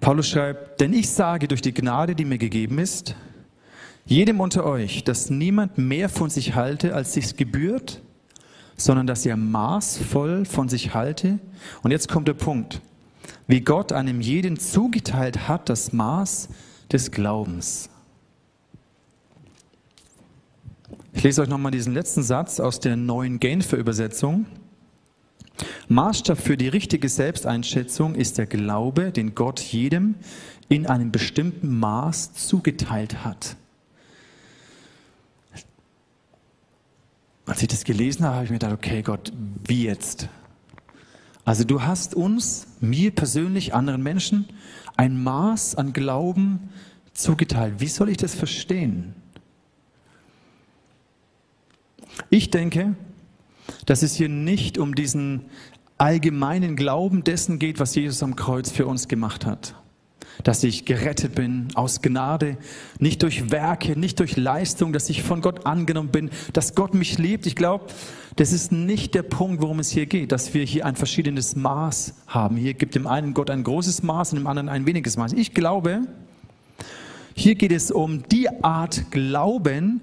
Paulus 0.00 0.28
schreibt, 0.28 0.80
denn 0.80 0.92
ich 0.92 1.10
sage 1.10 1.48
durch 1.48 1.62
die 1.62 1.74
Gnade, 1.74 2.14
die 2.14 2.24
mir 2.24 2.38
gegeben 2.38 2.78
ist, 2.78 3.16
jedem 4.04 4.40
unter 4.40 4.64
euch, 4.64 5.02
dass 5.02 5.30
niemand 5.30 5.78
mehr 5.78 6.08
von 6.08 6.30
sich 6.30 6.54
halte, 6.54 6.94
als 6.94 7.12
sich's 7.12 7.36
gebührt, 7.36 8.00
sondern 8.76 9.06
dass 9.06 9.26
er 9.26 9.36
maßvoll 9.36 10.44
von 10.44 10.68
sich 10.68 10.94
halte. 10.94 11.40
Und 11.82 11.90
jetzt 11.90 12.08
kommt 12.08 12.28
der 12.28 12.34
Punkt. 12.34 12.80
Wie 13.46 13.60
Gott 13.60 13.92
einem 13.92 14.20
jeden 14.20 14.58
zugeteilt 14.58 15.48
hat, 15.48 15.68
das 15.68 15.92
Maß 15.92 16.48
des 16.90 17.10
Glaubens. 17.10 17.88
Ich 21.12 21.22
lese 21.22 21.42
euch 21.42 21.48
nochmal 21.48 21.72
diesen 21.72 21.94
letzten 21.94 22.22
Satz 22.22 22.60
aus 22.60 22.80
der 22.80 22.96
neuen 22.96 23.40
Genfer 23.40 23.76
Übersetzung. 23.76 24.46
Maßstab 25.88 26.38
für 26.38 26.56
die 26.56 26.68
richtige 26.68 27.08
Selbsteinschätzung 27.08 28.14
ist 28.14 28.38
der 28.38 28.46
Glaube, 28.46 29.12
den 29.12 29.34
Gott 29.34 29.60
jedem 29.60 30.16
in 30.68 30.86
einem 30.86 31.12
bestimmten 31.12 31.78
Maß 31.78 32.34
zugeteilt 32.34 33.24
hat. 33.24 33.56
Als 37.46 37.62
ich 37.62 37.68
das 37.68 37.84
gelesen 37.84 38.24
habe, 38.24 38.34
habe 38.34 38.44
ich 38.44 38.50
mir 38.50 38.58
gedacht, 38.58 38.74
okay 38.74 39.02
Gott, 39.02 39.32
wie 39.66 39.84
jetzt? 39.84 40.28
Also 41.46 41.62
du 41.62 41.82
hast 41.82 42.14
uns, 42.16 42.66
mir 42.80 43.12
persönlich, 43.12 43.72
anderen 43.72 44.02
Menschen, 44.02 44.46
ein 44.96 45.22
Maß 45.22 45.76
an 45.76 45.92
Glauben 45.92 46.70
zugeteilt. 47.14 47.74
Wie 47.78 47.86
soll 47.86 48.08
ich 48.08 48.16
das 48.16 48.34
verstehen? 48.34 49.14
Ich 52.30 52.50
denke, 52.50 52.96
dass 53.86 54.02
es 54.02 54.16
hier 54.16 54.28
nicht 54.28 54.76
um 54.76 54.96
diesen 54.96 55.44
allgemeinen 55.98 56.74
Glauben 56.74 57.22
dessen 57.22 57.60
geht, 57.60 57.78
was 57.78 57.94
Jesus 57.94 58.24
am 58.24 58.34
Kreuz 58.34 58.72
für 58.72 58.86
uns 58.86 59.06
gemacht 59.06 59.46
hat. 59.46 59.76
Dass 60.42 60.62
ich 60.64 60.84
gerettet 60.84 61.34
bin 61.34 61.68
aus 61.74 62.02
Gnade, 62.02 62.56
nicht 62.98 63.22
durch 63.22 63.50
Werke, 63.50 63.98
nicht 63.98 64.20
durch 64.20 64.36
Leistung, 64.36 64.92
dass 64.92 65.08
ich 65.10 65.22
von 65.22 65.40
Gott 65.40 65.66
angenommen 65.66 66.10
bin, 66.10 66.30
dass 66.52 66.74
Gott 66.74 66.94
mich 66.94 67.18
liebt. 67.18 67.46
Ich 67.46 67.56
glaube, 67.56 67.86
das 68.36 68.52
ist 68.52 68.72
nicht 68.72 69.14
der 69.14 69.22
Punkt, 69.22 69.62
worum 69.62 69.78
es 69.78 69.90
hier 69.90 70.06
geht, 70.06 70.32
dass 70.32 70.52
wir 70.54 70.64
hier 70.64 70.84
ein 70.86 70.96
verschiedenes 70.96 71.56
Maß 71.56 72.14
haben. 72.26 72.56
Hier 72.56 72.74
gibt 72.74 72.94
dem 72.94 73.06
einen 73.06 73.34
Gott 73.34 73.50
ein 73.50 73.64
großes 73.64 74.02
Maß 74.02 74.32
und 74.32 74.40
dem 74.40 74.46
anderen 74.46 74.68
ein 74.68 74.86
weniges 74.86 75.16
Maß. 75.16 75.32
Ich 75.32 75.54
glaube, 75.54 76.02
hier 77.34 77.54
geht 77.54 77.72
es 77.72 77.90
um 77.90 78.26
die 78.28 78.48
Art 78.62 79.10
Glauben, 79.10 80.00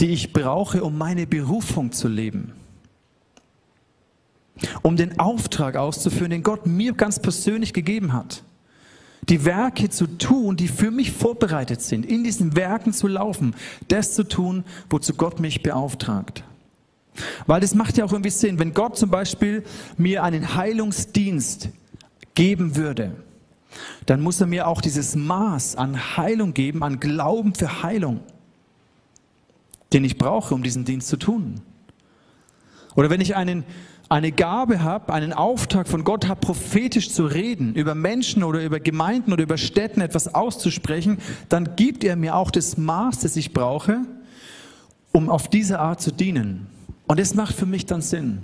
die 0.00 0.08
ich 0.08 0.32
brauche, 0.32 0.82
um 0.84 0.98
meine 0.98 1.26
Berufung 1.26 1.92
zu 1.92 2.08
leben. 2.08 2.52
Um 4.82 4.96
den 4.96 5.18
Auftrag 5.18 5.76
auszuführen, 5.76 6.30
den 6.30 6.42
Gott 6.42 6.66
mir 6.66 6.92
ganz 6.94 7.20
persönlich 7.20 7.72
gegeben 7.72 8.12
hat 8.12 8.42
die 9.28 9.44
Werke 9.44 9.90
zu 9.90 10.06
tun, 10.06 10.56
die 10.56 10.68
für 10.68 10.90
mich 10.90 11.12
vorbereitet 11.12 11.82
sind, 11.82 12.06
in 12.06 12.24
diesen 12.24 12.54
Werken 12.54 12.92
zu 12.92 13.08
laufen, 13.08 13.54
das 13.88 14.14
zu 14.14 14.24
tun, 14.24 14.64
wozu 14.88 15.14
Gott 15.14 15.40
mich 15.40 15.62
beauftragt. 15.62 16.44
Weil 17.46 17.60
das 17.60 17.74
macht 17.74 17.96
ja 17.96 18.04
auch 18.04 18.12
irgendwie 18.12 18.30
Sinn, 18.30 18.58
wenn 18.58 18.74
Gott 18.74 18.96
zum 18.96 19.10
Beispiel 19.10 19.64
mir 19.96 20.22
einen 20.22 20.54
Heilungsdienst 20.54 21.70
geben 22.34 22.76
würde, 22.76 23.12
dann 24.06 24.20
muss 24.20 24.40
er 24.40 24.46
mir 24.46 24.68
auch 24.68 24.80
dieses 24.80 25.16
Maß 25.16 25.76
an 25.76 26.16
Heilung 26.16 26.54
geben, 26.54 26.82
an 26.82 27.00
Glauben 27.00 27.54
für 27.54 27.82
Heilung, 27.82 28.20
den 29.92 30.04
ich 30.04 30.18
brauche, 30.18 30.54
um 30.54 30.62
diesen 30.62 30.84
Dienst 30.84 31.08
zu 31.08 31.16
tun. 31.16 31.60
Oder 32.94 33.10
wenn 33.10 33.20
ich 33.20 33.36
einen 33.36 33.64
eine 34.08 34.30
Gabe 34.30 34.82
habe, 34.82 35.12
einen 35.12 35.32
Auftrag 35.32 35.88
von 35.88 36.04
Gott 36.04 36.28
habe, 36.28 36.40
prophetisch 36.40 37.10
zu 37.10 37.26
reden, 37.26 37.74
über 37.74 37.94
Menschen 37.94 38.44
oder 38.44 38.62
über 38.62 38.78
Gemeinden 38.78 39.32
oder 39.32 39.42
über 39.42 39.58
Städten 39.58 40.00
etwas 40.00 40.34
auszusprechen, 40.34 41.18
dann 41.48 41.74
gibt 41.76 42.04
er 42.04 42.14
mir 42.14 42.36
auch 42.36 42.50
das 42.50 42.76
Maß, 42.76 43.20
das 43.20 43.36
ich 43.36 43.52
brauche, 43.52 44.02
um 45.12 45.28
auf 45.28 45.48
diese 45.48 45.80
Art 45.80 46.00
zu 46.00 46.12
dienen. 46.12 46.68
Und 47.06 47.18
das 47.18 47.34
macht 47.34 47.56
für 47.56 47.66
mich 47.66 47.86
dann 47.86 48.00
Sinn. 48.00 48.42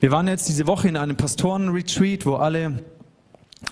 Wir 0.00 0.10
waren 0.10 0.28
jetzt 0.28 0.48
diese 0.48 0.66
Woche 0.66 0.88
in 0.88 0.96
einem 0.96 1.16
Pastoren-Retreat, 1.16 2.26
wo 2.26 2.34
alle 2.36 2.82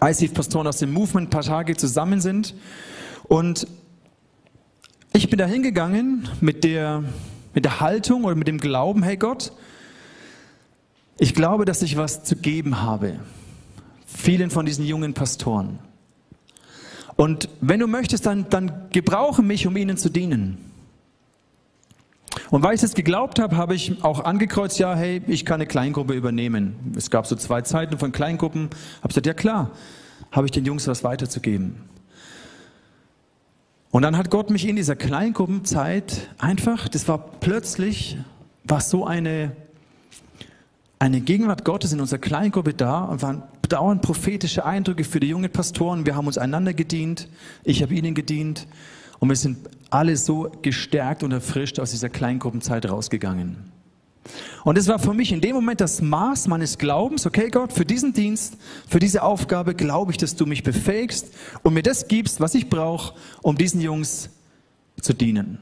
ICF-Pastoren 0.01 0.67
aus 0.67 0.79
dem 0.79 0.93
Movement 0.93 1.29
ein 1.29 1.31
paar 1.31 1.43
Tage 1.43 1.77
zusammen 1.77 2.21
sind. 2.21 2.55
Und 3.25 3.67
ich 5.13 5.31
bin 5.31 5.39
da 5.39 5.47
hingegangen 5.47 6.29
mit 6.41 6.65
der, 6.65 7.05
mit 7.55 7.65
der 7.65 7.81
Haltung 7.81 8.25
oder 8.25 8.35
mit 8.35 8.49
dem 8.49 8.59
Glauben, 8.59 9.03
hey 9.03 9.17
Gott, 9.17 9.53
ich 11.19 11.35
glaube, 11.35 11.65
dass 11.65 11.83
ich 11.83 11.97
was 11.97 12.25
zu 12.25 12.37
geben 12.37 12.83
habe. 12.83 13.19
Vielen 14.07 14.51
von 14.51 14.67
diesen 14.67 14.85
jungen 14.85 15.15
Pastoren. 15.15 15.79
Und 17.17 17.49
wenn 17.61 17.81
du 17.81 17.87
möchtest, 17.87 18.27
dann, 18.27 18.49
dann 18.51 18.89
gebrauche 18.91 19.43
mich, 19.43 19.67
um 19.67 19.77
ihnen 19.77 19.97
zu 19.97 20.11
dienen. 20.11 20.59
Und 22.51 22.63
weil 22.63 22.75
ich 22.75 22.83
es 22.83 22.95
geglaubt 22.95 23.39
habe, 23.39 23.57
habe 23.57 23.75
ich 23.75 24.05
auch 24.05 24.21
angekreuzt, 24.25 24.79
ja, 24.79 24.95
hey, 24.95 25.23
ich 25.27 25.47
kann 25.47 25.57
eine 25.57 25.67
Kleingruppe 25.67 26.13
übernehmen. 26.13 26.93
Es 26.97 27.11
gab 27.11 27.27
so 27.27 27.35
zwei 27.35 27.63
Zeiten 27.63 27.99
von 27.99 28.13
Kleingruppen. 28.13 28.69
Habe 28.99 29.09
gesagt, 29.09 29.27
ja 29.27 29.35
klar, 29.35 29.71
habe 30.31 30.47
ich 30.47 30.53
den 30.53 30.65
Jungs 30.65 30.87
was 30.87 31.03
weiterzugeben. 31.03 31.77
Und 33.91 34.03
dann 34.03 34.19
hat 34.19 34.31
Gott 34.31 34.51
mich 34.51 34.69
in 34.69 34.77
dieser 34.77 34.97
Kleingruppenzeit 34.97 36.29
einfach, 36.39 36.89
das 36.89 37.09
war 37.09 37.19
plötzlich, 37.41 38.19
war 38.65 38.81
so 38.81 39.07
eine 39.07 39.53
eine 40.99 41.21
Gegenwart 41.21 41.65
Gottes 41.65 41.93
in 41.93 42.01
unserer 42.01 42.19
Kleingruppe 42.19 42.73
da 42.75 43.05
und 43.05 43.23
waren 43.23 43.43
dauernd 43.69 44.03
prophetische 44.03 44.65
Eindrücke 44.65 45.05
für 45.05 45.21
die 45.21 45.29
jungen 45.29 45.51
Pastoren. 45.51 46.07
Wir 46.07 46.17
haben 46.17 46.27
uns 46.27 46.39
einander 46.39 46.73
gedient, 46.73 47.29
ich 47.65 47.83
habe 47.83 47.95
ihnen 47.95 48.15
gedient 48.15 48.67
und 49.19 49.29
wir 49.29 49.37
sind 49.37 49.59
alle 49.91 50.17
so 50.17 50.51
gestärkt 50.63 51.23
und 51.23 51.33
erfrischt 51.33 51.79
aus 51.79 51.91
dieser 51.91 52.09
Kleingruppenzeit 52.09 52.89
rausgegangen. 52.89 53.73
Und 54.65 54.77
es 54.77 54.89
war 54.89 54.99
für 54.99 55.15
mich 55.15 55.31
in 55.31 55.41
dem 55.41 55.55
Moment 55.55 55.81
das 55.81 56.03
Maß 56.03 56.49
meines 56.49 56.79
Glaubens, 56.79 57.27
okay 57.27 57.49
Gott, 57.51 57.73
für 57.73 57.85
diesen 57.85 58.13
Dienst, 58.13 58.57
für 58.89 58.99
diese 58.99 59.23
Aufgabe 59.23 59.75
glaube 59.75 60.11
ich, 60.11 60.19
dass 60.19 60.35
du 60.35 60.47
mich 60.47 60.65
befähigst 60.65 61.29
und 61.63 61.75
mir 61.75 61.83
das 61.83 62.09
gibst, 62.09 62.41
was 62.41 62.55
ich 62.55 62.69
brauche, 62.69 63.15
um 63.43 63.57
diesen 63.57 63.81
Jungs 63.81 64.31
zu 65.01 65.13
dienen. 65.13 65.59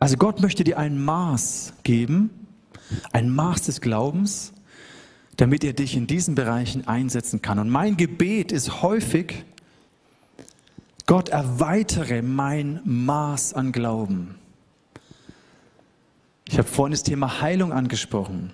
Also 0.00 0.16
Gott 0.16 0.40
möchte 0.40 0.64
dir 0.64 0.78
ein 0.78 1.02
Maß 1.02 1.74
geben, 1.82 2.30
ein 3.12 3.30
Maß 3.30 3.62
des 3.62 3.80
Glaubens, 3.80 4.52
damit 5.36 5.64
er 5.64 5.72
dich 5.72 5.96
in 5.96 6.06
diesen 6.06 6.34
Bereichen 6.34 6.86
einsetzen 6.86 7.42
kann. 7.42 7.58
Und 7.58 7.70
mein 7.70 7.96
Gebet 7.96 8.52
ist 8.52 8.82
häufig, 8.82 9.44
Gott 11.06 11.30
erweitere 11.30 12.22
mein 12.22 12.80
Maß 12.84 13.54
an 13.54 13.72
Glauben. 13.72 14.36
Ich 16.46 16.58
habe 16.58 16.68
vorhin 16.68 16.92
das 16.92 17.02
Thema 17.02 17.40
Heilung 17.40 17.72
angesprochen. 17.72 18.52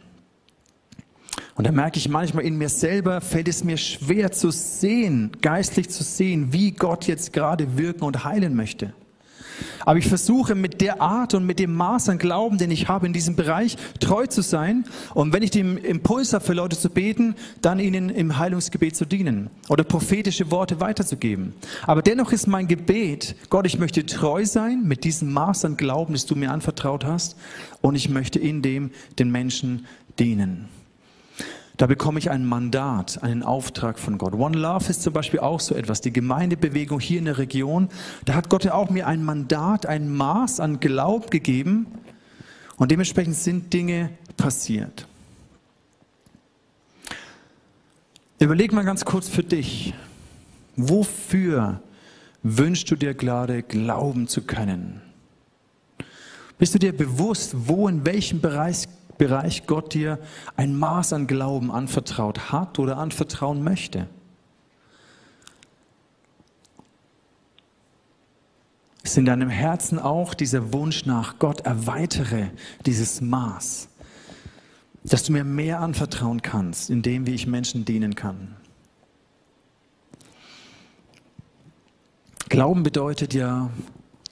Und 1.56 1.66
da 1.66 1.72
merke 1.72 1.98
ich 1.98 2.08
manchmal 2.08 2.44
in 2.44 2.56
mir 2.56 2.68
selber, 2.68 3.20
fällt 3.20 3.48
es 3.48 3.64
mir 3.64 3.76
schwer 3.76 4.30
zu 4.30 4.52
sehen, 4.52 5.32
geistlich 5.42 5.90
zu 5.90 6.04
sehen, 6.04 6.52
wie 6.52 6.70
Gott 6.70 7.08
jetzt 7.08 7.32
gerade 7.32 7.76
wirken 7.76 8.04
und 8.04 8.22
heilen 8.24 8.54
möchte. 8.54 8.92
Aber 9.84 9.98
ich 9.98 10.06
versuche 10.06 10.54
mit 10.54 10.80
der 10.80 11.00
Art 11.00 11.34
und 11.34 11.46
mit 11.46 11.58
dem 11.58 11.74
Maß 11.74 12.08
an 12.08 12.18
Glauben, 12.18 12.58
den 12.58 12.70
ich 12.70 12.88
habe 12.88 13.06
in 13.06 13.12
diesem 13.12 13.36
Bereich, 13.36 13.76
treu 14.00 14.26
zu 14.26 14.42
sein. 14.42 14.84
Und 15.14 15.32
wenn 15.32 15.42
ich 15.42 15.50
den 15.50 15.78
Impuls 15.78 16.32
habe, 16.32 16.44
für 16.44 16.52
Leute 16.54 16.78
zu 16.78 16.90
beten, 16.90 17.34
dann 17.62 17.78
ihnen 17.78 18.10
im 18.10 18.38
Heilungsgebet 18.38 18.96
zu 18.96 19.04
dienen 19.04 19.50
oder 19.68 19.84
prophetische 19.84 20.50
Worte 20.50 20.80
weiterzugeben. 20.80 21.54
Aber 21.86 22.02
dennoch 22.02 22.32
ist 22.32 22.46
mein 22.46 22.68
Gebet, 22.68 23.36
Gott, 23.50 23.66
ich 23.66 23.78
möchte 23.78 24.04
treu 24.06 24.44
sein 24.44 24.82
mit 24.84 25.04
diesem 25.04 25.32
Maß 25.32 25.64
an 25.64 25.76
Glauben, 25.76 26.12
das 26.12 26.26
du 26.26 26.34
mir 26.34 26.50
anvertraut 26.50 27.04
hast. 27.04 27.36
Und 27.80 27.94
ich 27.94 28.08
möchte 28.08 28.38
in 28.38 28.62
dem 28.62 28.90
den 29.18 29.30
Menschen 29.30 29.86
dienen. 30.18 30.77
Da 31.78 31.86
bekomme 31.86 32.18
ich 32.18 32.28
ein 32.28 32.44
Mandat, 32.44 33.22
einen 33.22 33.44
Auftrag 33.44 34.00
von 34.00 34.18
Gott. 34.18 34.34
One 34.34 34.58
Love 34.58 34.90
ist 34.90 35.00
zum 35.00 35.12
Beispiel 35.12 35.38
auch 35.38 35.60
so 35.60 35.76
etwas. 35.76 36.00
Die 36.00 36.12
Gemeindebewegung 36.12 36.98
hier 36.98 37.20
in 37.20 37.26
der 37.26 37.38
Region, 37.38 37.88
da 38.24 38.34
hat 38.34 38.50
Gott 38.50 38.64
ja 38.64 38.74
auch 38.74 38.90
mir 38.90 39.06
ein 39.06 39.24
Mandat, 39.24 39.86
ein 39.86 40.12
Maß 40.12 40.58
an 40.58 40.80
Glaub 40.80 41.30
gegeben. 41.30 41.86
Und 42.78 42.90
dementsprechend 42.90 43.36
sind 43.36 43.72
Dinge 43.72 44.10
passiert. 44.36 45.06
Überleg 48.40 48.72
mal 48.72 48.84
ganz 48.84 49.04
kurz 49.04 49.28
für 49.28 49.44
dich. 49.44 49.94
Wofür 50.74 51.80
wünschst 52.42 52.90
du 52.90 52.96
dir 52.96 53.14
gerade 53.14 53.62
glauben 53.62 54.26
zu 54.26 54.42
können? 54.42 55.00
Bist 56.58 56.74
du 56.74 56.80
dir 56.80 56.96
bewusst, 56.96 57.52
wo 57.54 57.86
in 57.86 58.04
welchem 58.04 58.40
Bereich 58.40 58.88
Bereich 59.18 59.66
Gott 59.66 59.94
dir 59.94 60.18
ein 60.56 60.78
Maß 60.78 61.12
an 61.12 61.26
Glauben 61.26 61.70
anvertraut 61.70 62.52
hat 62.52 62.78
oder 62.78 62.98
anvertrauen 62.98 63.62
möchte. 63.62 64.06
Ist 69.02 69.18
in 69.18 69.24
deinem 69.24 69.48
Herzen 69.48 69.98
auch 69.98 70.34
dieser 70.34 70.72
Wunsch 70.72 71.06
nach 71.06 71.38
Gott, 71.38 71.62
erweitere 71.62 72.48
dieses 72.86 73.20
Maß, 73.20 73.88
dass 75.02 75.24
du 75.24 75.32
mir 75.32 75.44
mehr 75.44 75.80
anvertrauen 75.80 76.42
kannst, 76.42 76.90
in 76.90 77.02
dem, 77.02 77.26
wie 77.26 77.34
ich 77.34 77.46
Menschen 77.46 77.84
dienen 77.84 78.14
kann. 78.14 78.56
Glauben 82.48 82.82
bedeutet 82.82 83.34
ja, 83.34 83.70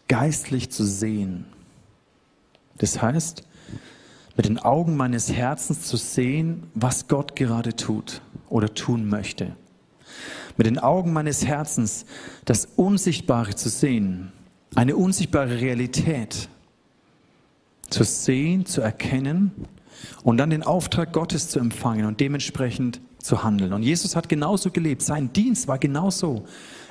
geistlich 0.08 0.70
zu 0.70 0.84
sehen. 0.84 1.46
Das 2.78 3.00
heißt, 3.00 3.45
mit 4.36 4.46
den 4.46 4.58
Augen 4.58 4.96
meines 4.96 5.32
Herzens 5.32 5.82
zu 5.82 5.96
sehen, 5.96 6.64
was 6.74 7.08
Gott 7.08 7.36
gerade 7.36 7.74
tut 7.74 8.20
oder 8.48 8.72
tun 8.74 9.08
möchte. 9.08 9.56
Mit 10.56 10.66
den 10.66 10.78
Augen 10.78 11.12
meines 11.12 11.46
Herzens 11.46 12.06
das 12.44 12.66
Unsichtbare 12.76 13.54
zu 13.54 13.68
sehen, 13.68 14.32
eine 14.74 14.96
unsichtbare 14.96 15.60
Realität 15.60 16.48
zu 17.88 18.04
sehen, 18.04 18.66
zu 18.66 18.80
erkennen 18.80 19.52
und 20.22 20.38
dann 20.38 20.50
den 20.50 20.62
Auftrag 20.62 21.12
Gottes 21.12 21.48
zu 21.48 21.58
empfangen 21.58 22.06
und 22.06 22.20
dementsprechend 22.20 23.00
zu 23.18 23.42
handeln. 23.42 23.72
Und 23.72 23.82
Jesus 23.82 24.16
hat 24.16 24.28
genauso 24.28 24.70
gelebt. 24.70 25.02
Sein 25.02 25.32
Dienst 25.32 25.68
war 25.68 25.78
genauso. 25.78 26.44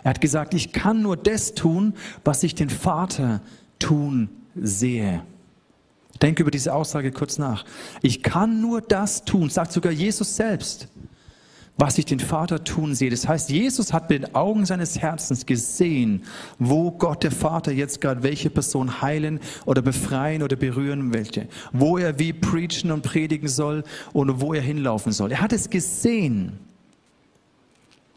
Er 0.04 0.10
hat 0.12 0.22
gesagt, 0.22 0.54
ich 0.54 0.74
kann 0.74 1.02
nur 1.02 1.18
das 1.18 1.54
tun, 1.54 1.94
was 2.24 2.44
ich 2.44 2.56
den 2.56 2.70
Vater 2.70 3.42
tun 3.80 4.30
sehe. 4.56 5.24
Denke 6.22 6.44
über 6.44 6.52
diese 6.52 6.74
Aussage 6.74 7.12
kurz 7.12 7.38
nach. 7.38 7.66
Ich 8.02 8.24
kann 8.24 8.62
nur 8.62 8.82
das 8.82 9.26
tun, 9.26 9.50
sagt 9.50 9.72
sogar 9.72 9.92
Jesus 9.92 10.36
selbst, 10.36 10.88
was 11.78 11.98
ich 11.98 12.06
den 12.06 12.22
Vater 12.22 12.64
tun 12.64 12.96
sehe. 12.96 13.10
Das 13.10 13.28
heißt, 13.28 13.50
Jesus 13.50 13.92
hat 13.92 14.10
mit 14.10 14.24
den 14.24 14.36
Augen 14.36 14.66
seines 14.66 15.00
Herzens 15.00 15.46
gesehen, 15.46 16.24
wo 16.58 16.92
Gott 16.92 17.24
der 17.24 17.32
Vater 17.32 17.74
jetzt 17.74 18.00
gerade 18.00 18.24
welche 18.24 18.50
Person 18.50 19.02
heilen 19.02 19.42
oder 19.66 19.82
befreien 19.82 20.42
oder 20.42 20.56
berühren 20.56 21.10
möchte, 21.10 21.48
wo 21.74 21.98
er 21.98 22.18
wie 22.18 22.32
preachen 22.32 22.92
und 22.92 23.02
predigen 23.02 23.50
soll 23.50 23.84
oder 24.14 24.40
wo 24.40 24.54
er 24.54 24.62
hinlaufen 24.62 25.12
soll. 25.12 25.34
Er 25.34 25.42
hat 25.42 25.52
es 25.52 25.70
gesehen. 25.70 26.60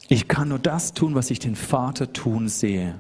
Ich 0.08 0.28
kann 0.28 0.48
nur 0.48 0.60
das 0.60 0.94
tun, 0.94 1.16
was 1.16 1.30
ich 1.30 1.40
den 1.40 1.56
Vater 1.56 2.12
tun 2.12 2.48
sehe. 2.48 2.94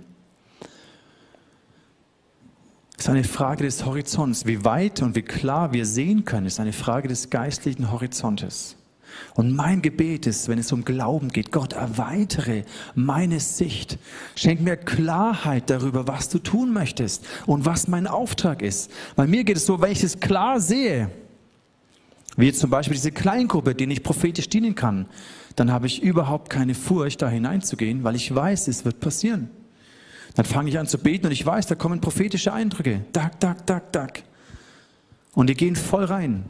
Es 2.98 3.04
ist 3.04 3.10
eine 3.10 3.22
Frage 3.22 3.62
des 3.62 3.86
Horizonts. 3.86 4.44
Wie 4.44 4.64
weit 4.64 5.02
und 5.02 5.14
wie 5.14 5.22
klar 5.22 5.72
wir 5.72 5.86
sehen 5.86 6.24
können, 6.24 6.46
ist 6.46 6.58
eine 6.58 6.72
Frage 6.72 7.06
des 7.06 7.30
geistlichen 7.30 7.92
Horizontes. 7.92 8.74
Und 9.34 9.54
mein 9.54 9.82
Gebet 9.82 10.26
ist, 10.26 10.48
wenn 10.48 10.58
es 10.58 10.72
um 10.72 10.84
Glauben 10.84 11.28
geht, 11.28 11.52
Gott, 11.52 11.74
erweitere 11.74 12.64
meine 12.96 13.38
Sicht. 13.38 13.98
Schenk 14.34 14.62
mir 14.62 14.76
Klarheit 14.76 15.70
darüber, 15.70 16.08
was 16.08 16.28
du 16.28 16.40
tun 16.40 16.72
möchtest 16.72 17.24
und 17.46 17.64
was 17.64 17.86
mein 17.86 18.08
Auftrag 18.08 18.62
ist. 18.62 18.90
Bei 19.14 19.28
mir 19.28 19.44
geht 19.44 19.58
es 19.58 19.66
so, 19.66 19.80
wenn 19.80 19.92
ich 19.92 20.02
es 20.02 20.18
klar 20.18 20.60
sehe, 20.60 21.08
wie 22.36 22.52
zum 22.52 22.70
Beispiel 22.70 22.96
diese 22.96 23.12
Kleingruppe, 23.12 23.76
denen 23.76 23.92
ich 23.92 24.02
prophetisch 24.02 24.48
dienen 24.48 24.74
kann, 24.74 25.06
dann 25.54 25.70
habe 25.70 25.86
ich 25.86 26.02
überhaupt 26.02 26.50
keine 26.50 26.74
Furcht, 26.74 27.22
da 27.22 27.28
hineinzugehen, 27.28 28.02
weil 28.02 28.16
ich 28.16 28.34
weiß, 28.34 28.66
es 28.66 28.84
wird 28.84 28.98
passieren. 28.98 29.50
Dann 30.34 30.44
fange 30.44 30.70
ich 30.70 30.78
an 30.78 30.86
zu 30.86 30.98
beten 30.98 31.26
und 31.26 31.32
ich 31.32 31.44
weiß, 31.44 31.66
da 31.66 31.74
kommen 31.74 32.00
prophetische 32.00 32.52
Eindrücke. 32.52 33.04
Dack, 33.12 33.40
dack, 33.40 33.66
dack, 33.66 33.92
dack. 33.92 34.22
Und 35.34 35.48
die 35.48 35.54
gehen 35.54 35.76
voll 35.76 36.04
rein. 36.04 36.44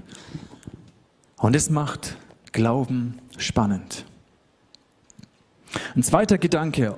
Und 1.37 1.55
es 1.55 1.71
macht 1.71 2.17
Glauben 2.53 3.19
spannend. 3.37 4.05
Ein 5.95 6.03
zweiter 6.03 6.39
Gedanke. 6.39 6.97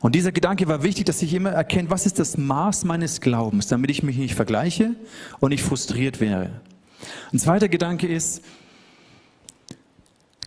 Und 0.00 0.14
dieser 0.14 0.32
Gedanke 0.32 0.68
war 0.68 0.82
wichtig, 0.82 1.04
dass 1.06 1.20
ich 1.22 1.34
immer 1.34 1.50
erkenne, 1.50 1.90
was 1.90 2.06
ist 2.06 2.18
das 2.18 2.36
Maß 2.38 2.84
meines 2.84 3.20
Glaubens, 3.20 3.66
damit 3.66 3.90
ich 3.90 4.02
mich 4.02 4.16
nicht 4.16 4.34
vergleiche 4.34 4.94
und 5.40 5.50
nicht 5.50 5.62
frustriert 5.62 6.20
wäre. 6.20 6.60
Ein 7.32 7.38
zweiter 7.38 7.68
Gedanke 7.68 8.06
ist, 8.06 8.42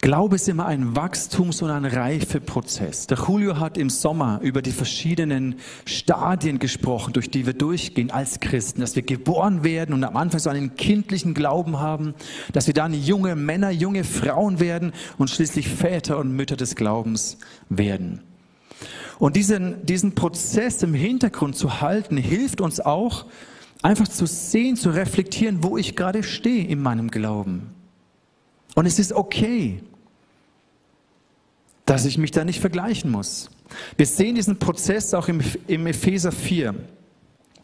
Glaube 0.01 0.35
ist 0.35 0.47
immer 0.47 0.67
ein 0.67 0.95
Wachstums- 0.95 1.61
und 1.61 1.71
ein 1.71 1.85
Reifeprozess. 1.85 3.07
Der 3.07 3.17
Julio 3.17 3.59
hat 3.59 3.77
im 3.77 3.89
Sommer 3.89 4.39
über 4.43 4.61
die 4.61 4.71
verschiedenen 4.71 5.55
Stadien 5.85 6.59
gesprochen, 6.59 7.13
durch 7.13 7.31
die 7.31 7.45
wir 7.45 7.53
durchgehen 7.53 8.11
als 8.11 8.39
Christen, 8.39 8.81
dass 8.81 8.95
wir 8.95 9.01
geboren 9.01 9.63
werden 9.63 9.93
und 9.93 10.03
am 10.03 10.15
Anfang 10.15 10.39
so 10.39 10.49
einen 10.51 10.75
kindlichen 10.75 11.33
Glauben 11.33 11.79
haben, 11.79 12.13
dass 12.53 12.67
wir 12.67 12.75
dann 12.75 12.93
junge 12.93 13.35
Männer, 13.35 13.71
junge 13.71 14.03
Frauen 14.03 14.59
werden 14.59 14.93
und 15.17 15.29
schließlich 15.31 15.67
Väter 15.67 16.19
und 16.19 16.31
Mütter 16.31 16.57
des 16.57 16.75
Glaubens 16.75 17.37
werden. 17.69 18.21
Und 19.17 19.35
diesen, 19.35 19.83
diesen 19.83 20.13
Prozess 20.13 20.83
im 20.83 20.93
Hintergrund 20.93 21.55
zu 21.55 21.81
halten, 21.81 22.17
hilft 22.17 22.61
uns 22.61 22.79
auch, 22.79 23.25
einfach 23.81 24.07
zu 24.07 24.27
sehen, 24.27 24.75
zu 24.75 24.91
reflektieren, 24.91 25.63
wo 25.63 25.75
ich 25.75 25.95
gerade 25.95 26.21
stehe 26.21 26.67
in 26.67 26.81
meinem 26.81 27.09
Glauben. 27.09 27.71
Und 28.75 28.85
es 28.85 28.99
ist 28.99 29.11
okay, 29.11 29.81
dass 31.87 32.05
ich 32.05 32.19
mich 32.19 32.31
da 32.31 32.43
nicht 32.43 32.59
vergleichen 32.59 33.09
muss. 33.09 33.49
Wir 33.95 34.05
sehen 34.05 34.35
diesen 34.35 34.59
Prozess 34.59 35.13
auch 35.13 35.27
im, 35.29 35.41
im 35.67 35.87
Epheser 35.87 36.31
4. 36.31 36.75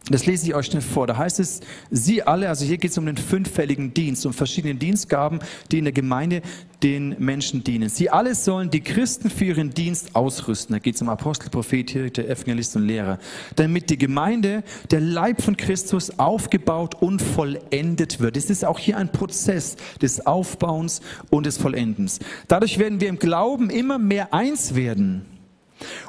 Das 0.10 0.26
lese 0.26 0.48
ich 0.48 0.54
euch 0.54 0.66
schnell 0.66 0.82
vor. 0.82 1.08
Da 1.08 1.18
heißt 1.18 1.40
es, 1.40 1.62
Sie 1.90 2.24
alle, 2.24 2.50
also 2.50 2.66
hier 2.66 2.78
geht 2.78 2.92
es 2.92 2.98
um 2.98 3.06
den 3.06 3.16
fünffälligen 3.16 3.94
Dienst, 3.94 4.26
um 4.26 4.34
verschiedene 4.34 4.76
Dienstgaben, 4.76 5.40
die 5.72 5.78
in 5.78 5.86
der 5.86 5.94
Gemeinde 5.94 6.42
den 6.84 7.16
Menschen 7.20 7.64
dienen. 7.64 7.88
Sie 7.88 8.10
alle 8.10 8.36
sollen 8.36 8.70
die 8.70 8.82
Christen 8.82 9.30
für 9.30 9.46
ihren 9.46 9.74
Dienst 9.74 10.14
ausrüsten. 10.14 10.74
Da 10.74 10.80
geht 10.80 10.96
es 10.96 11.02
um 11.02 11.08
Apostel, 11.08 11.50
Prophet, 11.50 11.90
Hirte, 11.90 12.28
Evangelist 12.28 12.76
und 12.76 12.86
Lehrer. 12.86 13.18
Damit 13.56 13.90
die 13.90 13.98
Gemeinde, 13.98 14.64
der 14.92 15.00
Leib 15.00 15.42
von 15.42 15.56
Christus, 15.56 16.20
aufgebaut 16.20 16.96
und 17.02 17.22
vollendet 17.22 18.20
wird. 18.20 18.36
Es 18.36 18.50
ist 18.50 18.66
auch 18.66 18.80
hier 18.80 18.98
ein 18.98 19.10
Prozess 19.10 19.78
des 20.02 20.26
Aufbauens 20.26 21.00
und 21.30 21.46
des 21.46 21.58
Vollendens. 21.58 22.20
Dadurch 22.50 22.78
werden 22.78 23.00
wir 23.00 23.08
im 23.08 23.20
Glauben 23.20 23.70
immer 23.70 24.00
mehr 24.00 24.34
eins 24.34 24.76
werden 24.76 25.33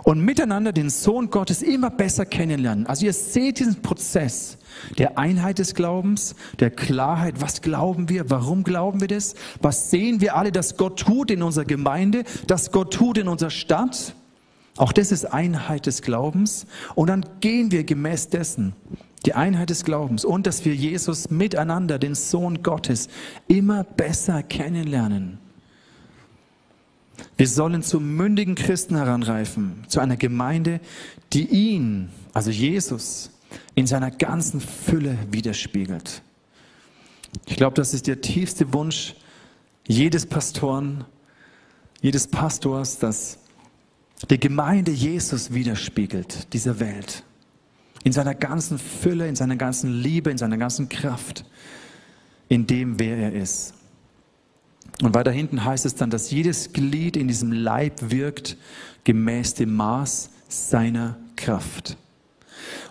und 0.02 0.21
miteinander 0.21 0.73
den 0.73 0.90
Sohn 0.90 1.31
Gottes 1.31 1.62
immer 1.62 1.90
besser 1.90 2.26
kennenlernen. 2.26 2.87
Also 2.87 3.07
ihr 3.07 3.12
seht 3.12 3.59
diesen 3.59 3.83
Prozess 3.83 4.59
der 4.99 5.19
Einheit 5.19 5.59
des 5.59 5.75
Glaubens, 5.75 6.35
der 6.61 6.70
Klarheit, 6.70 7.40
was 7.40 7.62
glauben 7.62 8.09
wir, 8.09 8.31
warum 8.31 8.64
glauben 8.64 9.01
wir 9.01 9.09
das, 9.09 9.35
was 9.61 9.90
sehen 9.90 10.20
wir 10.20 10.37
alle, 10.37 10.53
dass 10.53 10.77
Gott 10.77 10.98
tut 10.98 11.31
in 11.31 11.42
unserer 11.42 11.64
Gemeinde, 11.64 12.25
dass 12.46 12.72
Gott 12.72 12.92
tut 12.92 13.18
in 13.18 13.29
unserer 13.29 13.51
Stadt. 13.51 14.14
Auch 14.77 14.92
das 14.92 15.12
ist 15.12 15.27
Einheit 15.27 15.87
des 15.87 16.03
Glaubens. 16.03 16.66
Und 16.94 17.09
dann 17.09 17.25
gehen 17.40 17.70
wir 17.70 17.85
gemäß 17.85 18.29
dessen, 18.29 18.75
die 19.25 19.35
Einheit 19.35 19.70
des 19.70 19.85
Glaubens 19.85 20.25
und 20.25 20.46
dass 20.46 20.64
wir 20.64 20.75
Jesus 20.75 21.31
miteinander, 21.31 21.98
den 21.98 22.14
Sohn 22.14 22.62
Gottes, 22.62 23.09
immer 23.46 23.85
besser 23.85 24.42
kennenlernen. 24.42 25.38
Wir 27.37 27.48
sollen 27.48 27.83
zu 27.83 28.00
mündigen 28.00 28.55
Christen 28.55 28.96
heranreifen, 28.96 29.85
zu 29.88 30.00
einer 30.00 30.16
Gemeinde, 30.16 30.81
die 31.33 31.46
ihn, 31.46 32.11
also 32.33 32.50
Jesus, 32.50 33.31
in 33.74 33.87
seiner 33.87 34.11
ganzen 34.11 34.61
Fülle 34.61 35.18
widerspiegelt. 35.31 36.22
Ich 37.46 37.57
glaube, 37.57 37.74
das 37.74 37.94
ist 37.94 38.07
der 38.07 38.20
tiefste 38.20 38.72
Wunsch 38.72 39.14
jedes 39.87 40.27
Pastoren, 40.27 41.05
jedes 42.00 42.27
Pastors, 42.27 42.98
dass 42.98 43.38
die 44.31 44.38
Gemeinde 44.38 44.92
Jesus 44.92 45.53
widerspiegelt, 45.53 46.53
dieser 46.53 46.81
Welt. 46.81 47.24
In 48.05 48.12
seiner 48.12 48.35
ganzen 48.35 48.79
Fülle, 48.79 49.29
in 49.29 49.37
seiner 49.37 49.57
ganzen 49.57 49.92
Liebe, 49.92 50.31
in 50.31 50.38
seiner 50.38 50.57
ganzen 50.57 50.88
Kraft, 50.88 51.44
in 52.48 52.66
dem, 52.66 52.98
wer 52.98 53.16
er 53.16 53.33
ist. 53.33 53.74
Und 55.02 55.14
weiter 55.14 55.33
hinten 55.33 55.64
heißt 55.64 55.87
es 55.87 55.94
dann, 55.94 56.11
dass 56.11 56.30
jedes 56.30 56.72
Glied 56.72 57.16
in 57.16 57.28
diesem 57.28 57.52
Leib 57.52 58.11
wirkt 58.11 58.57
gemäß 59.02 59.54
dem 59.54 59.74
Maß 59.74 60.30
seiner 60.48 61.16
Kraft. 61.37 61.96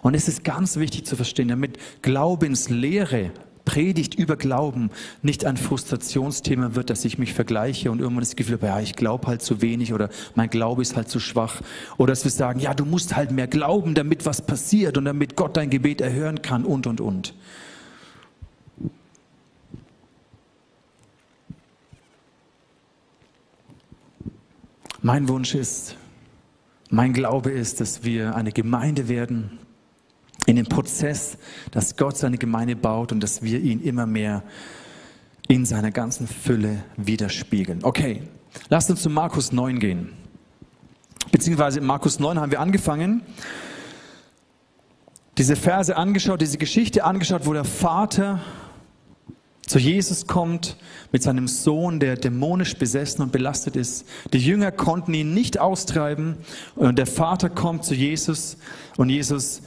Und 0.02 0.14
es 0.16 0.28
ist 0.28 0.44
ganz 0.44 0.76
wichtig 0.78 1.06
zu 1.06 1.16
verstehen, 1.16 1.48
damit 1.48 1.78
Glaubenslehre, 2.02 3.32
Predigt 3.66 4.16
über 4.16 4.36
Glauben 4.36 4.90
nicht 5.22 5.46
ein 5.46 5.56
Frustrationsthema 5.56 6.76
wird, 6.76 6.90
dass 6.90 7.06
ich 7.06 7.18
mich 7.18 7.34
vergleiche 7.34 7.92
und 7.92 8.00
irgendwann 8.00 8.24
das 8.24 8.36
Gefühl 8.36 8.56
habe, 8.56 8.68
ja, 8.68 8.80
ich 8.82 8.94
glaube 8.94 9.28
halt 9.28 9.42
zu 9.42 9.62
wenig 9.62 9.94
oder 9.94 10.10
mein 10.36 10.50
Glaube 10.50 10.82
ist 10.82 10.98
halt 10.98 11.08
zu 11.08 11.22
schwach. 11.22 11.62
Oder 11.98 12.12
dass 12.12 12.26
wir 12.26 12.32
sagen, 12.32 12.60
ja, 12.60 12.74
du 12.74 12.84
musst 12.84 13.16
halt 13.16 13.32
mehr 13.32 13.48
glauben, 13.48 13.96
damit 13.96 14.26
was 14.26 14.46
passiert 14.46 14.98
und 14.98 15.06
damit 15.06 15.38
Gott 15.38 15.56
dein 15.56 15.70
Gebet 15.70 16.02
erhören 16.02 16.42
kann 16.42 16.66
und, 16.66 16.88
und, 16.88 17.00
und. 17.00 17.34
Mein 25.06 25.28
Wunsch 25.28 25.54
ist, 25.54 25.98
mein 26.90 27.12
Glaube 27.12 27.52
ist, 27.52 27.82
dass 27.82 28.06
wir 28.06 28.38
eine 28.38 28.54
Gemeinde 28.54 29.10
werden 29.10 29.60
in 30.46 30.56
dem 30.56 30.66
Prozess, 30.66 31.38
dass 31.72 31.98
Gott 31.98 32.16
seine 32.16 32.38
Gemeinde 32.38 32.78
baut 32.78 33.12
und 33.12 33.20
dass 33.20 33.42
wir 33.42 33.60
ihn 33.60 33.82
immer 33.82 34.06
mehr 34.06 34.44
in 35.50 35.66
seiner 35.66 35.92
ganzen 35.92 36.26
Fülle 36.26 36.86
widerspiegeln. 36.96 37.80
Okay, 37.84 38.24
lasst 38.70 38.90
uns 38.90 39.02
zu 39.02 39.10
Markus 39.10 39.52
9 39.52 39.80
gehen. 39.80 40.14
Beziehungsweise 41.34 41.80
in 41.80 41.86
Markus 41.86 42.22
9 42.22 42.40
haben 42.40 42.52
wir 42.52 42.62
angefangen, 42.62 43.24
diese 45.38 45.58
Verse 45.58 45.98
angeschaut, 45.98 46.40
diese 46.40 46.58
Geschichte 46.58 47.04
angeschaut, 47.04 47.46
wo 47.46 47.52
der 47.52 47.66
Vater 47.66 48.40
zu 49.66 49.80
Jesus 49.80 50.28
kommt 50.28 50.76
mit 51.12 51.24
seinem 51.24 51.48
Sohn, 51.48 52.00
der 52.00 52.18
dämonisch 52.18 52.76
besessen 52.76 53.22
und 53.22 53.32
belastet 53.32 53.76
ist. 53.76 54.06
Die 54.34 54.40
Jünger 54.40 54.72
konnten 54.72 55.14
ihn 55.14 55.34
nicht 55.34 55.60
austreiben 55.60 56.38
und 56.76 56.98
der 56.98 57.08
Vater 57.08 57.50
kommt 57.50 57.86
zu 57.86 57.94
Jesus 57.94 58.58
und 58.98 59.10
Jesus 59.10 59.62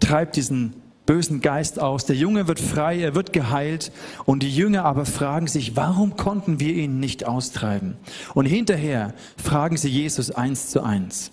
treibt 0.00 0.36
diesen 0.36 0.74
bösen 1.06 1.40
Geist 1.40 1.80
aus. 1.80 2.04
Der 2.04 2.16
Junge 2.16 2.46
wird 2.46 2.60
frei, 2.60 3.00
er 3.00 3.14
wird 3.14 3.32
geheilt 3.32 3.90
und 4.26 4.42
die 4.42 4.54
Jünger 4.54 4.84
aber 4.84 5.06
fragen 5.06 5.46
sich, 5.46 5.74
warum 5.74 6.16
konnten 6.16 6.60
wir 6.60 6.74
ihn 6.74 7.00
nicht 7.00 7.24
austreiben? 7.24 7.96
Und 8.34 8.44
hinterher 8.44 9.14
fragen 9.42 9.78
sie 9.78 9.88
Jesus 9.88 10.30
eins 10.30 10.68
zu 10.68 10.82
eins. 10.82 11.32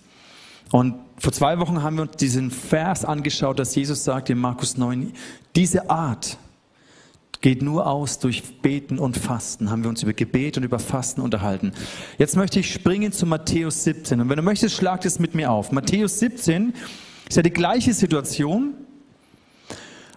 Und 0.72 0.96
vor 1.18 1.34
zwei 1.34 1.60
Wochen 1.60 1.84
haben 1.84 1.98
wir 1.98 2.04
uns 2.04 2.16
diesen 2.16 2.52
Vers 2.52 3.04
angeschaut, 3.04 3.60
dass 3.60 3.76
Jesus 3.76 4.06
sagt 4.06 4.30
in 4.30 4.38
Markus 4.38 4.78
9, 4.78 5.12
diese 5.56 5.90
Art 5.90 6.38
geht 7.46 7.62
nur 7.62 7.86
aus 7.86 8.18
durch 8.18 8.42
Beten 8.64 8.98
und 8.98 9.18
Fasten. 9.18 9.70
Haben 9.70 9.84
wir 9.84 9.90
uns 9.90 10.02
über 10.02 10.14
Gebet 10.14 10.58
und 10.58 10.64
über 10.64 10.80
Fasten 10.80 11.22
unterhalten. 11.22 11.74
Jetzt 12.18 12.36
möchte 12.36 12.60
ich 12.60 12.74
springen 12.74 13.12
zu 13.12 13.28
Matthäus 13.28 13.84
17. 13.84 14.20
Und 14.20 14.30
wenn 14.30 14.38
du 14.38 14.42
möchtest, 14.42 14.76
schlag 14.76 15.06
es 15.06 15.20
mit 15.20 15.36
mir 15.36 15.52
auf. 15.52 15.72
Matthäus 15.72 16.18
17 16.18 16.74
ist 17.30 17.36
ja 17.36 17.44
die 17.44 17.52
gleiche 17.52 17.94
Situation, 17.94 18.74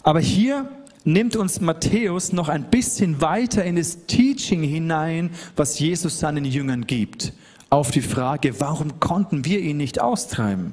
aber 0.03 0.21
hier 0.21 0.71
nimmt 1.05 1.37
uns 1.37 1.61
Matthäus 1.61 2.33
noch 2.33 2.49
ein 2.49 2.71
bisschen 2.71 3.21
weiter 3.21 3.63
in 3.63 3.77
das 3.77 4.07
Teaching 4.07 4.63
hinein, 4.63 5.29
was 5.55 5.79
Jesus 5.79 6.21
seinen 6.21 6.47
Jüngern 6.47 6.87
gibt. 6.87 7.35
Auf 7.69 7.91
die 7.91 8.01
Frage, 8.01 8.59
warum 8.59 9.01
konnten 9.01 9.45
wir 9.45 9.61
ihn 9.61 9.77
nicht 9.77 10.01
austreiben? 10.01 10.73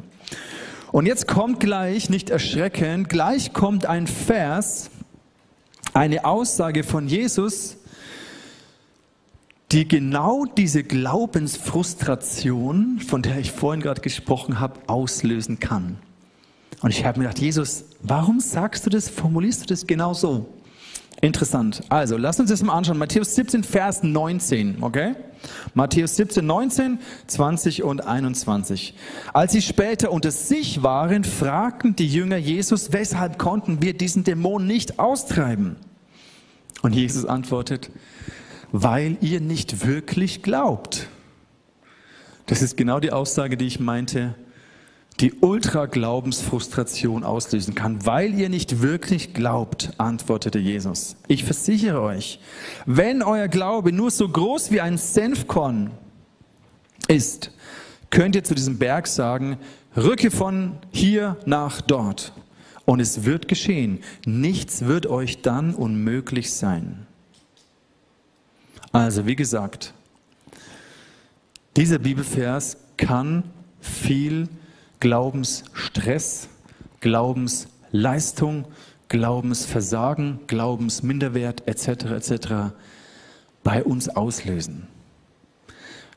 Und 0.94 1.06
jetzt 1.06 1.28
kommt 1.28 1.60
gleich, 1.60 2.10
nicht 2.10 2.30
erschreckend, 2.30 3.10
gleich 3.10 3.52
kommt 3.52 3.86
ein 3.86 4.08
Vers, 4.08 4.90
eine 5.96 6.26
Aussage 6.26 6.84
von 6.84 7.08
Jesus, 7.08 7.78
die 9.72 9.88
genau 9.88 10.46
diese 10.46 10.84
Glaubensfrustration, 10.84 13.00
von 13.00 13.22
der 13.22 13.40
ich 13.40 13.52
vorhin 13.52 13.82
gerade 13.82 14.02
gesprochen 14.02 14.60
habe, 14.60 14.82
auslösen 14.88 15.60
kann. 15.60 15.98
Und 16.82 16.92
ich 16.92 17.06
habe 17.06 17.20
mir 17.20 17.26
gedacht, 17.26 17.40
Jesus, 17.40 17.86
warum 18.02 18.42
sagst 18.42 18.86
du 18.86 18.90
das, 18.90 19.08
formulierst 19.10 19.62
du 19.62 19.68
das 19.68 19.88
genau 19.88 20.14
so? 20.14 20.48
Interessant. 21.22 21.82
Also, 21.90 22.18
lass 22.18 22.40
uns 22.40 22.50
das 22.50 22.62
mal 22.62 22.74
anschauen. 22.74 22.98
Matthäus 22.98 23.36
17, 23.36 23.64
Vers 23.64 24.04
19, 24.04 24.78
okay? 24.82 25.16
Matthäus 25.74 26.16
17, 26.16 26.46
19, 26.46 27.00
20 27.28 27.84
und 27.84 28.06
21. 28.06 28.96
Als 29.34 29.54
sie 29.54 29.62
später 29.62 30.12
unter 30.12 30.32
sich 30.32 30.84
waren, 30.84 31.24
fragten 31.24 31.96
die 31.96 32.08
Jünger 32.08 32.38
Jesus, 32.38 32.92
weshalb 32.92 33.38
konnten 33.38 33.82
wir 33.82 33.96
diesen 33.96 34.24
Dämon 34.24 34.68
nicht 34.68 35.00
austreiben? 35.00 35.78
Und 36.82 36.94
Jesus 36.94 37.26
antwortet, 37.26 37.90
weil 38.72 39.18
ihr 39.22 39.40
nicht 39.40 39.86
wirklich 39.86 40.44
glaubt. 40.44 41.08
Das 42.46 42.62
ist 42.62 42.78
genau 42.78 43.00
die 43.00 43.12
Aussage, 43.12 43.58
die 43.58 43.66
ich 43.66 43.80
meinte, 43.80 44.36
die 45.22 45.34
Ultra-Glaubensfrustration 45.34 47.24
auslösen 47.24 47.74
kann, 47.74 48.06
weil 48.06 48.34
ihr 48.34 48.50
nicht 48.50 48.82
wirklich 48.82 49.34
glaubt, 49.34 49.94
antwortete 49.98 50.60
Jesus. 50.60 51.16
Ich 51.28 51.46
versichere 51.46 52.02
euch, 52.02 52.40
wenn 52.86 53.24
euer 53.24 53.48
Glaube 53.48 53.94
nur 53.94 54.12
so 54.12 54.28
groß 54.28 54.72
wie 54.72 54.82
ein 54.82 54.98
Senfkorn 54.98 55.92
ist, 57.08 57.52
könnt 58.10 58.36
ihr 58.36 58.44
zu 58.44 58.56
diesem 58.56 58.78
Berg 58.78 59.08
sagen, 59.08 59.58
rücke 59.96 60.32
von 60.32 60.74
hier 60.92 61.38
nach 61.46 61.82
dort. 61.82 62.34
Und 62.84 63.00
es 63.00 63.24
wird 63.24 63.48
geschehen. 63.48 64.00
Nichts 64.26 64.86
wird 64.86 65.08
euch 65.08 65.42
dann 65.42 65.74
unmöglich 65.74 66.54
sein. 66.54 67.08
Also, 68.92 69.26
wie 69.26 69.36
gesagt, 69.36 69.94
dieser 71.76 72.00
Bibelvers 72.00 72.78
kann 72.96 73.44
viel 73.82 74.48
Glaubensstress, 75.00 76.48
Glaubensleistung, 77.02 78.66
Glaubensversagen, 79.10 80.40
Glaubensminderwert 80.48 81.68
etc. 81.68 81.88
etc. 82.06 82.48
bei 83.64 83.84
uns 83.84 84.10
auslösen. 84.10 84.88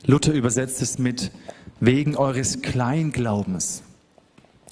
Luther 0.05 0.33
übersetzt 0.33 0.81
es 0.81 0.97
mit 0.97 1.31
wegen 1.79 2.15
eures 2.15 2.61
Kleinglaubens. 2.61 3.83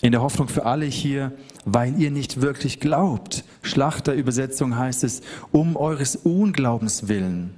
In 0.01 0.11
der 0.11 0.21
Hoffnung 0.21 0.47
für 0.47 0.65
alle 0.65 0.85
hier, 0.85 1.31
weil 1.65 1.99
ihr 1.99 2.11
nicht 2.11 2.41
wirklich 2.41 2.79
glaubt. 2.79 3.43
Schlachterübersetzung 3.61 4.77
heißt 4.77 5.03
es, 5.03 5.21
um 5.51 5.75
eures 5.75 6.15
Unglaubens 6.15 7.07
willen. 7.07 7.55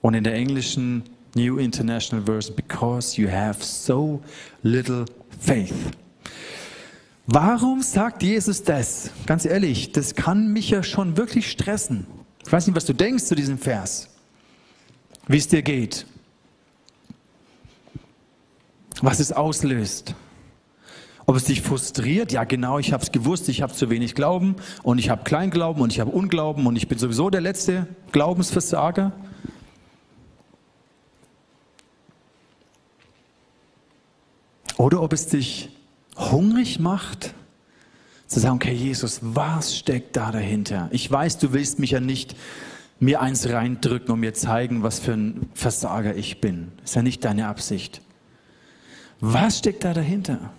Und 0.00 0.14
in 0.14 0.22
der 0.22 0.34
englischen 0.34 1.02
New 1.34 1.58
International 1.58 2.24
Version, 2.24 2.54
because 2.56 3.20
you 3.20 3.28
have 3.30 3.64
so 3.64 4.22
little 4.62 5.06
faith. 5.38 5.74
Warum 7.26 7.82
sagt 7.82 8.22
Jesus 8.22 8.62
das? 8.62 9.10
Ganz 9.26 9.44
ehrlich, 9.44 9.92
das 9.92 10.14
kann 10.14 10.52
mich 10.52 10.70
ja 10.70 10.82
schon 10.82 11.16
wirklich 11.16 11.50
stressen. 11.50 12.06
Ich 12.46 12.50
weiß 12.50 12.66
nicht, 12.66 12.76
was 12.76 12.86
du 12.86 12.94
denkst 12.94 13.24
zu 13.24 13.34
diesem 13.34 13.58
Vers. 13.58 14.08
Wie 15.26 15.36
es 15.36 15.46
dir 15.46 15.62
geht. 15.62 16.06
Was 19.02 19.20
es 19.20 19.32
auslöst. 19.32 20.14
Ob 21.26 21.36
es 21.36 21.44
dich 21.44 21.60
frustriert? 21.60 22.32
Ja, 22.32 22.44
genau, 22.44 22.78
ich 22.78 22.94
habe 22.94 23.02
es 23.02 23.12
gewusst, 23.12 23.50
ich 23.50 23.60
habe 23.60 23.74
zu 23.74 23.90
wenig 23.90 24.14
Glauben 24.14 24.56
und 24.82 24.96
ich 24.96 25.10
habe 25.10 25.24
Kleinglauben 25.24 25.82
und 25.82 25.92
ich 25.92 26.00
habe 26.00 26.10
Unglauben 26.10 26.66
und 26.66 26.76
ich 26.76 26.88
bin 26.88 26.96
sowieso 26.96 27.28
der 27.28 27.42
letzte 27.42 27.86
Glaubensversager. 28.12 29.12
Oder 34.78 35.02
ob 35.02 35.12
es 35.12 35.26
dich 35.26 35.68
hungrig 36.16 36.78
macht, 36.78 37.34
zu 38.28 38.40
sagen, 38.40 38.56
okay, 38.56 38.72
Jesus, 38.72 39.20
was 39.22 39.76
steckt 39.76 40.16
da 40.16 40.30
dahinter? 40.30 40.88
Ich 40.92 41.10
weiß, 41.10 41.38
du 41.38 41.52
willst 41.52 41.78
mich 41.78 41.90
ja 41.90 42.00
nicht 42.00 42.36
mir 43.00 43.20
eins 43.20 43.48
reindrücken 43.48 44.12
und 44.12 44.20
mir 44.20 44.34
zeigen, 44.34 44.82
was 44.82 45.00
für 45.00 45.12
ein 45.12 45.50
Versager 45.54 46.14
ich 46.14 46.40
bin. 46.40 46.72
Ist 46.84 46.94
ja 46.94 47.02
nicht 47.02 47.24
deine 47.24 47.48
Absicht. 47.48 48.00
Was 49.20 49.58
steckt 49.58 49.84
da 49.84 49.92
dahinter? 49.94 50.52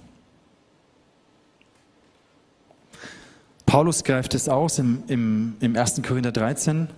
Paulus 3.65 4.03
greift 4.03 4.35
es 4.35 4.49
aus 4.49 4.79
im, 4.79 5.03
im, 5.07 5.55
im 5.61 5.77
1. 5.77 6.01
Korinther 6.01 6.31
13. 6.31 6.89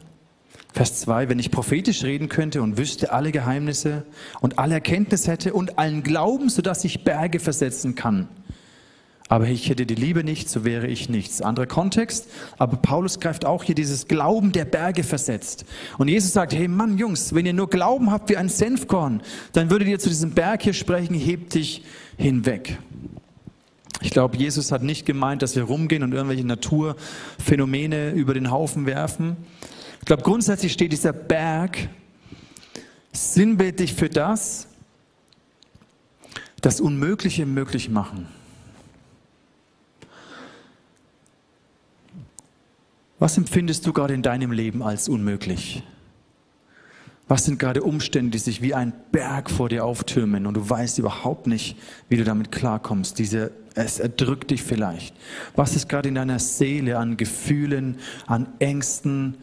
Vers 0.74 1.02
2, 1.02 1.28
wenn 1.30 1.40
ich 1.40 1.52
prophetisch 1.52 2.04
reden 2.04 2.30
könnte 2.30 2.62
und 2.62 2.78
wüsste 2.78 3.12
alle 3.12 3.32
Geheimnisse 3.32 4.06
und 4.40 4.58
alle 4.58 4.76
Erkenntnis 4.76 5.28
hätte 5.28 5.54
und 5.54 5.78
allen 5.78 6.02
Glauben, 6.04 6.50
sodass 6.50 6.86
ich 6.86 7.04
Berge 7.04 7.40
versetzen 7.40 7.96
kann. 7.96 8.30
Aber 9.32 9.48
ich 9.48 9.70
hätte 9.70 9.86
die 9.86 9.96
Liebe 9.96 10.26
nicht, 10.26 10.50
so 10.50 10.66
wäre 10.66 10.88
ich 10.88 11.08
nichts. 11.08 11.42
Anderer 11.42 11.66
Kontext, 11.66 12.28
aber 12.58 12.76
Paulus 12.76 13.22
greift 13.22 13.46
auch 13.46 13.64
hier 13.64 13.76
dieses 13.76 14.10
Glauben 14.10 14.52
der 14.52 14.66
Berge 14.66 15.04
versetzt. 15.04 15.64
Und 15.98 16.10
Jesus 16.10 16.34
sagt, 16.34 16.54
hey 16.54 16.68
Mann, 16.68 16.98
Jungs, 16.98 17.34
wenn 17.34 17.46
ihr 17.46 17.54
nur 17.54 17.70
Glauben 17.70 18.12
habt 18.12 18.30
wie 18.30 18.36
ein 18.36 18.50
Senfkorn, 18.50 19.22
dann 19.54 19.70
würdet 19.70 19.88
ihr 19.88 20.00
zu 20.00 20.10
diesem 20.10 20.32
Berg 20.32 20.64
hier 20.64 20.74
sprechen, 20.74 21.14
hebt 21.14 21.54
dich 21.54 21.84
hinweg. 22.18 22.78
Ich 24.02 24.12
glaube, 24.12 24.36
Jesus 24.36 24.72
hat 24.72 24.84
nicht 24.84 25.06
gemeint, 25.06 25.42
dass 25.42 25.56
wir 25.56 25.64
rumgehen 25.64 26.04
und 26.04 26.14
irgendwelche 26.14 26.46
Naturphänomene 26.46 28.12
über 28.12 28.34
den 28.34 28.52
Haufen 28.52 28.86
werfen, 28.86 29.38
ich 30.02 30.06
glaube, 30.06 30.24
grundsätzlich 30.24 30.74
steht 30.74 30.92
dieser 30.92 31.14
Berg 31.14 31.90
sinnbildlich 33.14 33.94
für 33.94 34.10
das, 34.10 34.68
das 36.62 36.82
Unmögliche 36.82 37.46
möglich 37.46 37.90
machen. 37.90 38.28
Was 43.20 43.38
empfindest 43.38 43.86
du 43.86 43.94
gerade 43.94 44.16
in 44.16 44.24
deinem 44.24 44.52
Leben 44.52 44.82
als 44.82 45.08
unmöglich? 45.08 45.84
Was 47.28 47.46
sind 47.46 47.60
gerade 47.60 47.84
Umstände, 47.84 48.32
die 48.32 48.40
sich 48.40 48.62
wie 48.62 48.74
ein 48.74 48.94
Berg 49.12 49.50
vor 49.50 49.70
dir 49.70 49.86
auftürmen 49.86 50.48
und 50.48 50.56
du 50.56 50.70
weißt 50.70 50.98
überhaupt 50.98 51.48
nicht, 51.48 51.78
wie 52.10 52.18
du 52.18 52.24
damit 52.24 52.52
klarkommst? 52.52 53.20
Diese, 53.20 53.52
es 53.76 54.00
erdrückt 54.00 54.52
dich 54.52 54.64
vielleicht. 54.64 55.16
Was 55.56 55.76
ist 55.76 55.88
gerade 55.88 56.10
in 56.10 56.16
deiner 56.16 56.40
Seele 56.40 56.98
an 56.98 57.16
Gefühlen, 57.16 58.00
an 58.26 58.48
Ängsten, 58.60 59.38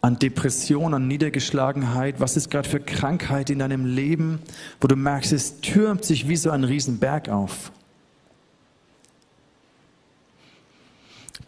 an 0.00 0.18
Depression, 0.18 0.94
an 0.94 1.08
Niedergeschlagenheit? 1.08 2.20
Was 2.20 2.36
ist 2.36 2.50
gerade 2.50 2.68
für 2.68 2.80
Krankheit 2.80 3.50
in 3.50 3.58
deinem 3.58 3.84
Leben, 3.84 4.40
wo 4.80 4.88
du 4.88 4.96
merkst, 4.96 5.32
es 5.32 5.60
türmt 5.60 6.04
sich 6.04 6.28
wie 6.28 6.36
so 6.36 6.50
ein 6.50 6.64
Riesenberg 6.64 7.28
auf? 7.28 7.72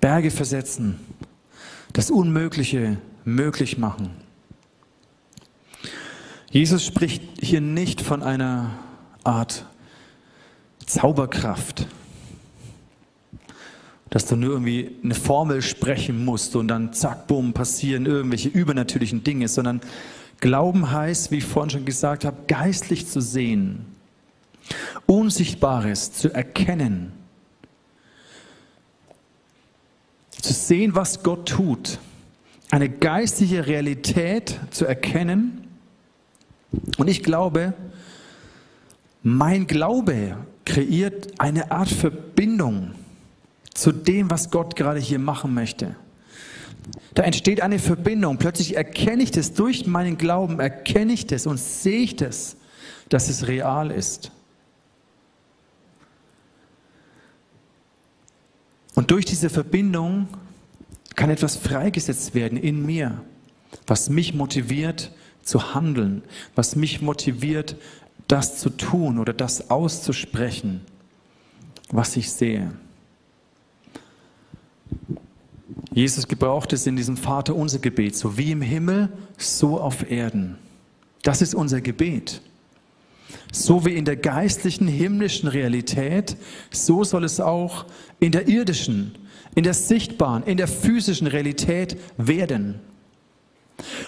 Berge 0.00 0.30
versetzen, 0.30 0.98
das 1.92 2.10
Unmögliche 2.10 2.96
möglich 3.24 3.78
machen. 3.78 4.10
Jesus 6.50 6.84
spricht 6.84 7.22
hier 7.40 7.60
nicht 7.60 8.00
von 8.00 8.22
einer 8.22 8.70
Art 9.22 9.66
Zauberkraft, 10.86 11.86
dass 14.10 14.26
du 14.26 14.34
nur 14.36 14.50
irgendwie 14.50 14.90
eine 15.02 15.14
Formel 15.14 15.62
sprechen 15.62 16.24
musst 16.24 16.56
und 16.56 16.68
dann 16.68 16.92
zack, 16.92 17.28
bumm, 17.28 17.52
passieren 17.52 18.06
irgendwelche 18.06 18.48
übernatürlichen 18.48 19.22
Dinge, 19.22 19.48
sondern 19.48 19.80
Glauben 20.40 20.90
heißt, 20.90 21.30
wie 21.30 21.38
ich 21.38 21.44
vorhin 21.44 21.70
schon 21.70 21.84
gesagt 21.84 22.24
habe, 22.24 22.36
geistlich 22.48 23.06
zu 23.06 23.20
sehen, 23.20 23.84
Unsichtbares 25.06 26.12
zu 26.12 26.32
erkennen, 26.32 27.12
zu 30.40 30.52
sehen, 30.52 30.94
was 30.94 31.22
Gott 31.22 31.48
tut, 31.48 31.98
eine 32.70 32.88
geistliche 32.88 33.66
Realität 33.66 34.58
zu 34.70 34.86
erkennen. 34.86 35.68
Und 36.96 37.08
ich 37.08 37.22
glaube, 37.22 37.74
mein 39.22 39.66
Glaube 39.66 40.36
kreiert 40.64 41.38
eine 41.38 41.70
Art 41.70 41.90
Verbindung 41.90 42.92
zu 43.80 43.92
dem, 43.92 44.30
was 44.30 44.50
Gott 44.50 44.76
gerade 44.76 45.00
hier 45.00 45.18
machen 45.18 45.54
möchte. 45.54 45.96
Da 47.14 47.22
entsteht 47.22 47.62
eine 47.62 47.78
Verbindung. 47.78 48.36
Plötzlich 48.36 48.76
erkenne 48.76 49.22
ich 49.22 49.30
das 49.30 49.54
durch 49.54 49.86
meinen 49.86 50.18
Glauben, 50.18 50.60
erkenne 50.60 51.12
ich 51.12 51.26
das 51.26 51.46
und 51.46 51.58
sehe 51.58 52.00
ich 52.00 52.16
das, 52.16 52.56
dass 53.08 53.28
es 53.28 53.48
real 53.48 53.90
ist. 53.90 54.32
Und 58.94 59.10
durch 59.10 59.24
diese 59.24 59.48
Verbindung 59.48 60.28
kann 61.16 61.30
etwas 61.30 61.56
freigesetzt 61.56 62.34
werden 62.34 62.58
in 62.58 62.84
mir, 62.84 63.22
was 63.86 64.10
mich 64.10 64.34
motiviert 64.34 65.10
zu 65.42 65.74
handeln, 65.74 66.22
was 66.54 66.76
mich 66.76 67.00
motiviert, 67.00 67.76
das 68.28 68.58
zu 68.58 68.68
tun 68.68 69.18
oder 69.18 69.32
das 69.32 69.70
auszusprechen, 69.70 70.82
was 71.90 72.16
ich 72.16 72.30
sehe. 72.30 72.72
Jesus 75.92 76.28
gebraucht 76.28 76.72
es 76.72 76.86
in 76.86 76.96
diesem 76.96 77.16
Vater 77.16 77.54
unser 77.56 77.80
Gebet, 77.80 78.16
so 78.16 78.36
wie 78.38 78.52
im 78.52 78.62
Himmel, 78.62 79.08
so 79.36 79.80
auf 79.80 80.08
Erden. 80.10 80.56
Das 81.22 81.42
ist 81.42 81.54
unser 81.54 81.80
Gebet. 81.80 82.40
So 83.52 83.84
wie 83.84 83.94
in 83.94 84.04
der 84.04 84.16
geistlichen, 84.16 84.86
himmlischen 84.86 85.48
Realität, 85.48 86.36
so 86.70 87.02
soll 87.02 87.24
es 87.24 87.40
auch 87.40 87.86
in 88.20 88.32
der 88.32 88.48
irdischen, 88.48 89.16
in 89.54 89.64
der 89.64 89.74
sichtbaren, 89.74 90.44
in 90.44 90.56
der 90.56 90.68
physischen 90.68 91.26
Realität 91.26 91.96
werden. 92.16 92.78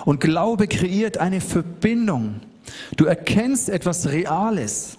Und 0.04 0.20
Glaube 0.20 0.68
kreiert 0.68 1.18
eine 1.18 1.40
Verbindung. 1.40 2.40
Du 2.96 3.06
erkennst 3.06 3.68
etwas 3.68 4.08
Reales, 4.08 4.98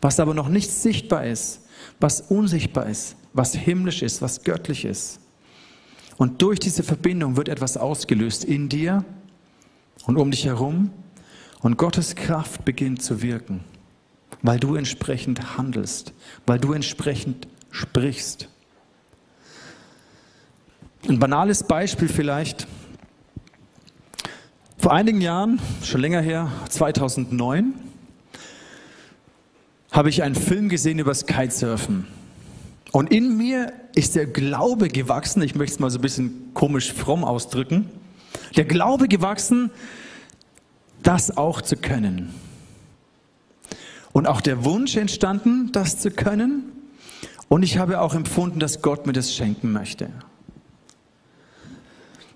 was 0.00 0.20
aber 0.20 0.34
noch 0.34 0.48
nicht 0.48 0.70
sichtbar 0.70 1.24
ist, 1.24 1.62
was 1.98 2.20
unsichtbar 2.20 2.86
ist, 2.86 3.16
was 3.32 3.54
himmlisch 3.54 4.02
ist, 4.02 4.20
was 4.20 4.42
göttlich 4.44 4.84
ist. 4.84 5.20
Und 6.20 6.42
durch 6.42 6.58
diese 6.60 6.82
Verbindung 6.82 7.38
wird 7.38 7.48
etwas 7.48 7.78
ausgelöst 7.78 8.44
in 8.44 8.68
dir 8.68 9.06
und 10.04 10.18
um 10.18 10.30
dich 10.30 10.44
herum. 10.44 10.90
Und 11.60 11.78
Gottes 11.78 12.14
Kraft 12.14 12.66
beginnt 12.66 13.00
zu 13.00 13.22
wirken, 13.22 13.64
weil 14.42 14.60
du 14.60 14.74
entsprechend 14.74 15.56
handelst, 15.56 16.12
weil 16.44 16.58
du 16.58 16.74
entsprechend 16.74 17.48
sprichst. 17.70 18.50
Ein 21.08 21.18
banales 21.18 21.62
Beispiel 21.62 22.08
vielleicht. 22.08 22.66
Vor 24.76 24.92
einigen 24.92 25.22
Jahren, 25.22 25.58
schon 25.82 26.02
länger 26.02 26.20
her, 26.20 26.52
2009, 26.68 27.72
habe 29.90 30.10
ich 30.10 30.22
einen 30.22 30.34
Film 30.34 30.68
gesehen 30.68 30.98
über 30.98 31.14
Kitesurfen. 31.14 32.19
Und 32.92 33.12
in 33.12 33.36
mir 33.36 33.72
ist 33.94 34.16
der 34.16 34.26
Glaube 34.26 34.88
gewachsen, 34.88 35.42
ich 35.42 35.54
möchte 35.54 35.74
es 35.74 35.80
mal 35.80 35.90
so 35.90 35.98
ein 35.98 36.02
bisschen 36.02 36.50
komisch 36.54 36.92
fromm 36.92 37.24
ausdrücken, 37.24 37.88
der 38.56 38.64
Glaube 38.64 39.06
gewachsen, 39.06 39.70
das 41.02 41.36
auch 41.36 41.60
zu 41.60 41.76
können. 41.76 42.34
Und 44.12 44.26
auch 44.26 44.40
der 44.40 44.64
Wunsch 44.64 44.96
entstanden, 44.96 45.70
das 45.72 45.98
zu 45.98 46.10
können. 46.10 46.64
Und 47.48 47.62
ich 47.62 47.78
habe 47.78 48.00
auch 48.00 48.14
empfunden, 48.14 48.58
dass 48.58 48.82
Gott 48.82 49.06
mir 49.06 49.12
das 49.12 49.34
schenken 49.34 49.72
möchte. 49.72 50.10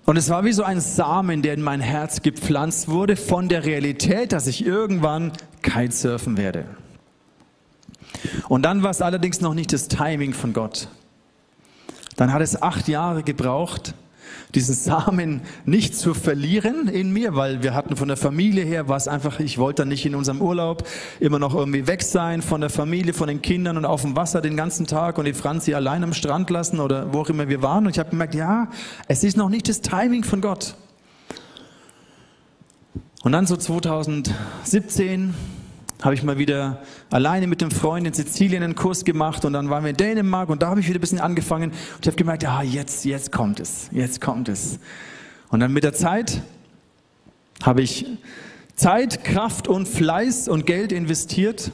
Und 0.05 0.17
es 0.17 0.29
war 0.29 0.45
wie 0.45 0.53
so 0.53 0.63
ein 0.63 0.79
Samen, 0.79 1.41
der 1.41 1.55
in 1.55 1.61
mein 1.61 1.81
Herz 1.81 2.21
gepflanzt 2.21 2.87
wurde 2.87 3.15
von 3.15 3.49
der 3.49 3.65
Realität, 3.65 4.31
dass 4.31 4.47
ich 4.47 4.65
irgendwann 4.65 5.33
Kitesurfen 5.63 6.37
werde. 6.37 6.65
Und 8.47 8.63
dann 8.63 8.83
war 8.83 8.91
es 8.91 9.01
allerdings 9.01 9.41
noch 9.41 9.53
nicht 9.53 9.73
das 9.73 9.87
Timing 9.87 10.33
von 10.33 10.53
Gott. 10.53 10.87
Dann 12.15 12.31
hat 12.31 12.41
es 12.41 12.61
acht 12.61 12.87
Jahre 12.87 13.23
gebraucht, 13.23 13.93
diesen 14.53 14.75
Samen 14.75 15.41
nicht 15.65 15.95
zu 15.95 16.13
verlieren 16.13 16.87
in 16.87 17.11
mir, 17.11 17.35
weil 17.35 17.61
wir 17.61 17.73
hatten 17.73 17.95
von 17.95 18.07
der 18.07 18.17
Familie 18.17 18.63
her, 18.63 18.87
war 18.87 18.95
es 18.95 19.07
einfach, 19.07 19.39
ich 19.39 19.57
wollte 19.57 19.81
dann 19.81 19.89
nicht 19.89 20.05
in 20.05 20.15
unserem 20.15 20.41
Urlaub 20.41 20.87
immer 21.19 21.39
noch 21.39 21.53
irgendwie 21.53 21.87
weg 21.87 22.03
sein 22.03 22.41
von 22.41 22.61
der 22.61 22.69
Familie, 22.69 23.13
von 23.13 23.27
den 23.27 23.41
Kindern 23.41 23.77
und 23.77 23.85
auf 23.85 24.01
dem 24.01 24.15
Wasser 24.15 24.41
den 24.41 24.55
ganzen 24.55 24.87
Tag 24.87 25.17
und 25.17 25.25
die 25.25 25.33
Franzi 25.33 25.73
allein 25.73 26.03
am 26.03 26.13
Strand 26.13 26.49
lassen 26.49 26.79
oder 26.79 27.13
wo 27.13 27.21
auch 27.21 27.29
immer 27.29 27.49
wir 27.49 27.61
waren. 27.61 27.85
Und 27.85 27.91
ich 27.91 27.99
habe 27.99 28.11
gemerkt, 28.11 28.35
ja, 28.35 28.69
es 29.07 29.23
ist 29.23 29.35
noch 29.35 29.49
nicht 29.49 29.67
das 29.67 29.81
Timing 29.81 30.23
von 30.23 30.41
Gott. 30.41 30.75
Und 33.23 33.31
dann 33.31 33.47
so 33.47 33.57
2017 33.57 35.33
habe 36.05 36.13
ich 36.13 36.21
mal 36.21 36.37
wieder 36.37 36.83
alleine 37.09 37.47
mit 37.47 37.61
dem 37.61 37.71
Freund 37.71 38.05
in 38.05 38.13
Sizilien 38.13 38.61
einen 38.61 38.75
Kurs 38.75 39.05
gemacht 39.05 39.43
und 39.43 39.53
dann 39.53 39.71
waren 39.71 39.83
wir 39.83 39.89
in 39.89 39.97
Dänemark 39.97 40.49
und 40.49 40.61
da 40.61 40.69
habe 40.69 40.79
ich 40.79 40.87
wieder 40.87 40.99
ein 40.99 41.01
bisschen 41.01 41.19
angefangen 41.19 41.71
und 41.71 41.99
ich 42.01 42.07
habe 42.07 42.15
gemerkt, 42.15 42.43
ja, 42.43 42.61
jetzt, 42.61 43.05
jetzt 43.05 43.31
kommt 43.31 43.59
es, 43.59 43.89
jetzt 43.91 44.21
kommt 44.21 44.47
es. 44.47 44.77
Und 45.49 45.61
dann 45.61 45.73
mit 45.73 45.83
der 45.83 45.93
Zeit 45.93 46.43
habe 47.63 47.81
ich 47.81 48.05
Zeit, 48.75 49.23
Kraft 49.23 49.67
und 49.67 49.87
Fleiß 49.87 50.47
und 50.47 50.67
Geld 50.67 50.91
investiert 50.91 51.71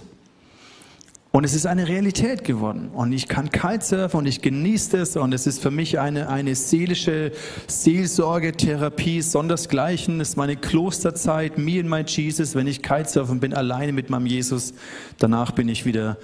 und 1.33 1.45
es 1.45 1.53
ist 1.53 1.65
eine 1.65 1.87
Realität 1.87 2.43
geworden. 2.43 2.89
Und 2.93 3.13
ich 3.13 3.29
kann 3.29 3.49
Kitesurfen 3.49 4.17
und 4.19 4.25
ich 4.25 4.41
genieße 4.41 4.97
es. 4.97 5.15
Und 5.15 5.33
es 5.33 5.47
ist 5.47 5.61
für 5.61 5.71
mich 5.71 5.97
eine, 5.97 6.27
eine 6.27 6.55
seelische 6.55 7.31
Seelsorge, 7.67 8.51
Therapie, 8.51 9.21
sondersgleichen. 9.21 10.19
Es 10.19 10.29
ist 10.29 10.35
meine 10.35 10.57
Klosterzeit, 10.57 11.57
me 11.57 11.79
and 11.79 11.89
my 11.89 12.01
Jesus. 12.01 12.53
Wenn 12.53 12.67
ich 12.67 12.81
Kitesurfen 12.81 13.39
bin, 13.39 13.53
alleine 13.53 13.93
mit 13.93 14.09
meinem 14.09 14.25
Jesus, 14.25 14.73
danach 15.19 15.51
bin 15.51 15.69
ich 15.69 15.85
wieder 15.85 16.17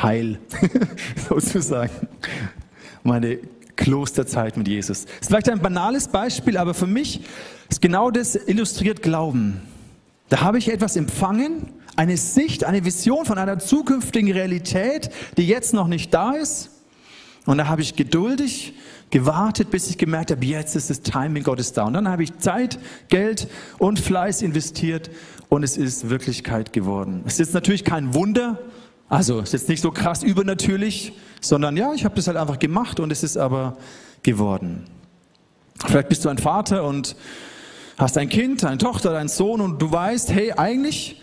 heil, 0.00 0.38
sozusagen. 1.28 1.92
Meine 3.02 3.40
Klosterzeit 3.76 4.56
mit 4.56 4.66
Jesus. 4.66 5.04
Das 5.04 5.12
ist 5.20 5.26
vielleicht 5.28 5.50
ein 5.50 5.60
banales 5.60 6.08
Beispiel, 6.08 6.56
aber 6.56 6.72
für 6.72 6.86
mich 6.86 7.20
ist 7.68 7.82
genau 7.82 8.10
das 8.10 8.34
illustriert 8.34 9.02
Glauben. 9.02 9.60
Da 10.30 10.40
habe 10.40 10.56
ich 10.56 10.72
etwas 10.72 10.96
empfangen 10.96 11.68
eine 11.96 12.16
Sicht, 12.16 12.64
eine 12.64 12.84
Vision 12.84 13.24
von 13.24 13.38
einer 13.38 13.58
zukünftigen 13.58 14.32
Realität, 14.32 15.10
die 15.36 15.46
jetzt 15.46 15.74
noch 15.74 15.86
nicht 15.86 16.12
da 16.12 16.32
ist. 16.32 16.70
Und 17.46 17.58
da 17.58 17.68
habe 17.68 17.82
ich 17.82 17.94
geduldig 17.94 18.74
gewartet, 19.10 19.70
bis 19.70 19.88
ich 19.90 19.98
gemerkt 19.98 20.30
habe, 20.30 20.44
jetzt 20.44 20.74
ist 20.74 20.90
das 20.90 21.02
Timing 21.02 21.42
Gottes 21.44 21.72
da. 21.72 21.84
Und 21.84 21.92
dann 21.92 22.08
habe 22.08 22.22
ich 22.22 22.36
Zeit, 22.38 22.78
Geld 23.08 23.48
und 23.78 24.00
Fleiß 24.00 24.42
investiert 24.42 25.10
und 25.48 25.62
es 25.62 25.76
ist 25.76 26.08
Wirklichkeit 26.08 26.72
geworden. 26.72 27.22
Es 27.26 27.38
ist 27.38 27.54
natürlich 27.54 27.84
kein 27.84 28.14
Wunder, 28.14 28.58
also 29.08 29.38
es 29.38 29.50
ist 29.50 29.52
jetzt 29.52 29.68
nicht 29.68 29.82
so 29.82 29.92
krass 29.92 30.22
übernatürlich, 30.22 31.12
sondern 31.40 31.76
ja, 31.76 31.92
ich 31.92 32.04
habe 32.04 32.16
das 32.16 32.26
halt 32.26 32.38
einfach 32.38 32.58
gemacht 32.58 32.98
und 32.98 33.12
es 33.12 33.22
ist 33.22 33.36
aber 33.36 33.76
geworden. 34.22 34.86
Vielleicht 35.86 36.08
bist 36.08 36.24
du 36.24 36.30
ein 36.30 36.38
Vater 36.38 36.84
und 36.84 37.14
hast 37.98 38.16
ein 38.16 38.28
Kind, 38.28 38.64
eine 38.64 38.78
Tochter, 38.78 39.16
einen 39.16 39.28
Sohn 39.28 39.60
und 39.60 39.80
du 39.80 39.92
weißt, 39.92 40.32
hey, 40.32 40.52
eigentlich 40.52 41.20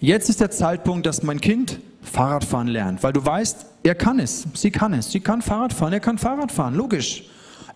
Jetzt 0.00 0.28
ist 0.28 0.40
der 0.40 0.50
Zeitpunkt, 0.50 1.06
dass 1.06 1.22
mein 1.22 1.40
Kind 1.40 1.80
Fahrradfahren 2.02 2.68
lernt, 2.68 3.02
weil 3.02 3.12
du 3.12 3.24
weißt, 3.24 3.66
er 3.82 3.94
kann 3.94 4.18
es, 4.18 4.46
sie 4.54 4.70
kann 4.70 4.92
es, 4.92 5.10
sie 5.10 5.20
kann 5.20 5.42
Fahrrad 5.42 5.72
fahren, 5.72 5.92
er 5.92 6.00
kann 6.00 6.18
Fahrrad 6.18 6.52
fahren, 6.52 6.74
logisch. 6.74 7.24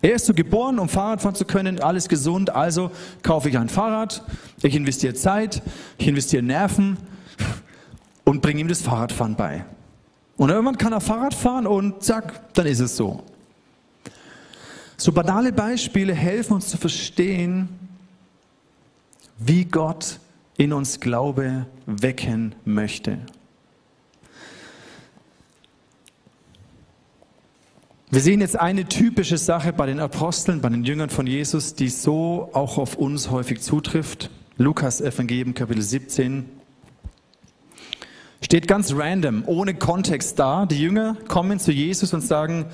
Er 0.01 0.13
ist 0.13 0.25
so 0.25 0.33
geboren, 0.33 0.79
um 0.79 0.87
Fahrrad 0.87 1.21
fahren 1.21 1.35
zu 1.35 1.45
können, 1.45 1.81
alles 1.81 2.07
gesund, 2.07 2.51
also 2.51 2.91
kaufe 3.21 3.49
ich 3.49 3.57
ein 3.57 3.67
Fahrrad, 3.67 4.23
ich 4.61 4.75
investiere 4.75 5.13
Zeit, 5.13 5.61
ich 5.97 6.07
investiere 6.07 6.43
Nerven. 6.43 6.97
Und 8.23 8.41
bringe 8.41 8.61
ihm 8.61 8.67
das 8.67 8.83
Fahrradfahren 8.83 9.35
bei. 9.35 9.65
Und 10.37 10.51
irgendwann 10.51 10.77
kann 10.77 10.93
er 10.93 11.01
Fahrrad 11.01 11.33
fahren 11.33 11.65
und 11.65 12.03
zack, 12.03 12.53
dann 12.53 12.67
ist 12.67 12.79
es 12.79 12.95
so. 12.95 13.23
So 14.97 15.11
banale 15.11 15.51
Beispiele 15.51 16.13
helfen 16.13 16.53
uns 16.53 16.69
zu 16.69 16.77
verstehen, 16.77 17.69
wie 19.39 19.65
Gott 19.65 20.19
in 20.59 20.73
uns 20.73 20.99
Glaube 20.99 21.67
wecken 21.85 22.53
möchte. 22.65 23.17
Wir 28.11 28.19
sehen 28.19 28.41
jetzt 28.41 28.59
eine 28.59 28.85
typische 28.85 29.37
Sache 29.37 29.71
bei 29.71 29.85
den 29.85 30.01
Aposteln, 30.01 30.59
bei 30.59 30.67
den 30.67 30.83
Jüngern 30.83 31.09
von 31.09 31.27
Jesus, 31.27 31.75
die 31.75 31.87
so 31.87 32.49
auch 32.51 32.77
auf 32.77 32.95
uns 32.95 33.31
häufig 33.31 33.61
zutrifft. 33.61 34.29
Lukas 34.57 34.99
Evangelium 34.99 35.53
Kapitel 35.53 35.81
17 35.81 36.43
steht 38.41 38.67
ganz 38.67 38.93
random, 38.93 39.43
ohne 39.45 39.75
Kontext 39.75 40.39
da. 40.39 40.65
Die 40.65 40.81
Jünger 40.81 41.15
kommen 41.29 41.59
zu 41.59 41.71
Jesus 41.71 42.13
und 42.13 42.21
sagen, 42.21 42.65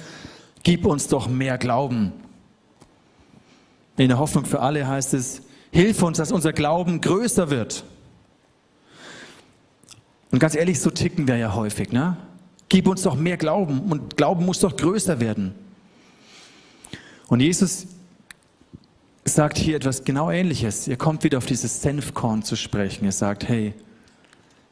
gib 0.63 0.87
uns 0.87 1.07
doch 1.07 1.27
mehr 1.27 1.59
Glauben. 1.59 2.13
In 3.97 4.07
der 4.07 4.17
Hoffnung 4.17 4.45
für 4.45 4.61
alle 4.61 4.87
heißt 4.87 5.13
es, 5.13 5.43
Hilf 5.75 6.01
uns, 6.03 6.19
dass 6.19 6.31
unser 6.31 6.53
Glauben 6.53 7.01
größer 7.01 7.49
wird. 7.49 7.83
Und 10.31 10.39
ganz 10.39 10.55
ehrlich, 10.55 10.79
so 10.79 10.89
ticken 10.89 11.27
wir 11.27 11.35
ja 11.35 11.53
häufig. 11.53 11.91
Ne? 11.91 12.15
Gib 12.69 12.87
uns 12.87 13.01
doch 13.01 13.15
mehr 13.15 13.35
Glauben 13.35 13.81
und 13.91 14.15
Glauben 14.15 14.45
muss 14.45 14.59
doch 14.59 14.77
größer 14.77 15.19
werden. 15.19 15.53
Und 17.27 17.41
Jesus 17.41 17.87
sagt 19.25 19.57
hier 19.57 19.75
etwas 19.75 20.05
genau 20.05 20.31
Ähnliches. 20.31 20.87
Ihr 20.87 20.95
kommt 20.95 21.25
wieder 21.25 21.39
auf 21.39 21.45
dieses 21.45 21.81
Senfkorn 21.81 22.41
zu 22.41 22.55
sprechen. 22.55 23.03
Er 23.03 23.11
sagt, 23.11 23.49
hey, 23.49 23.73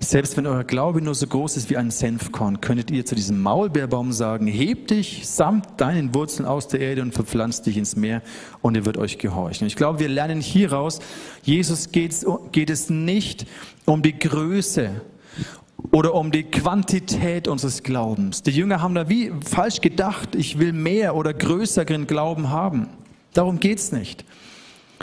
selbst 0.04 0.38
wenn 0.38 0.46
euer 0.46 0.64
Glaube 0.64 1.02
nur 1.02 1.16
so 1.16 1.28
groß 1.28 1.58
ist 1.58 1.70
wie 1.70 1.78
ein 1.78 1.92
Senfkorn, 1.92 2.62
könntet 2.62 2.92
ihr 2.92 3.06
zu 3.06 3.16
diesem 3.16 3.42
Maulbeerbaum 3.42 4.12
sagen, 4.12 4.48
heb 4.48 4.88
dich 4.88 5.28
samt 5.28 5.80
deinen 5.82 6.14
Wurzeln 6.14 6.46
aus 6.46 6.68
der 6.68 6.80
Erde 6.80 7.02
und 7.02 7.14
verpflanz 7.14 7.62
dich 7.62 7.78
ins 7.78 7.96
Meer 7.96 8.22
und 8.62 8.76
er 8.76 8.86
wird 8.86 8.98
euch 8.98 9.18
gehorchen. 9.18 9.68
Ich 9.68 9.76
glaube, 9.76 10.00
wir 10.00 10.10
lernen 10.10 10.42
hieraus, 10.42 11.00
Jesus 11.44 11.92
geht, 11.92 12.26
geht 12.52 12.70
es 12.70 12.90
nicht 12.90 13.46
um 13.86 14.02
die 14.02 14.18
Größe 14.18 15.02
oder 15.92 16.14
um 16.14 16.32
die 16.32 16.44
Quantität 16.44 17.48
unseres 17.48 17.84
Glaubens. 17.84 18.44
Die 18.44 18.52
Jünger 18.52 18.82
haben 18.82 18.96
da 18.96 19.10
wie 19.10 19.32
falsch 19.46 19.82
gedacht, 19.82 20.36
ich 20.36 20.60
will 20.60 20.74
mehr 20.74 21.16
oder 21.16 21.34
größeren 21.34 22.08
Glauben 22.08 22.50
haben. 22.50 22.90
Darum 23.34 23.60
geht's 23.60 23.92
nicht. 23.92 24.26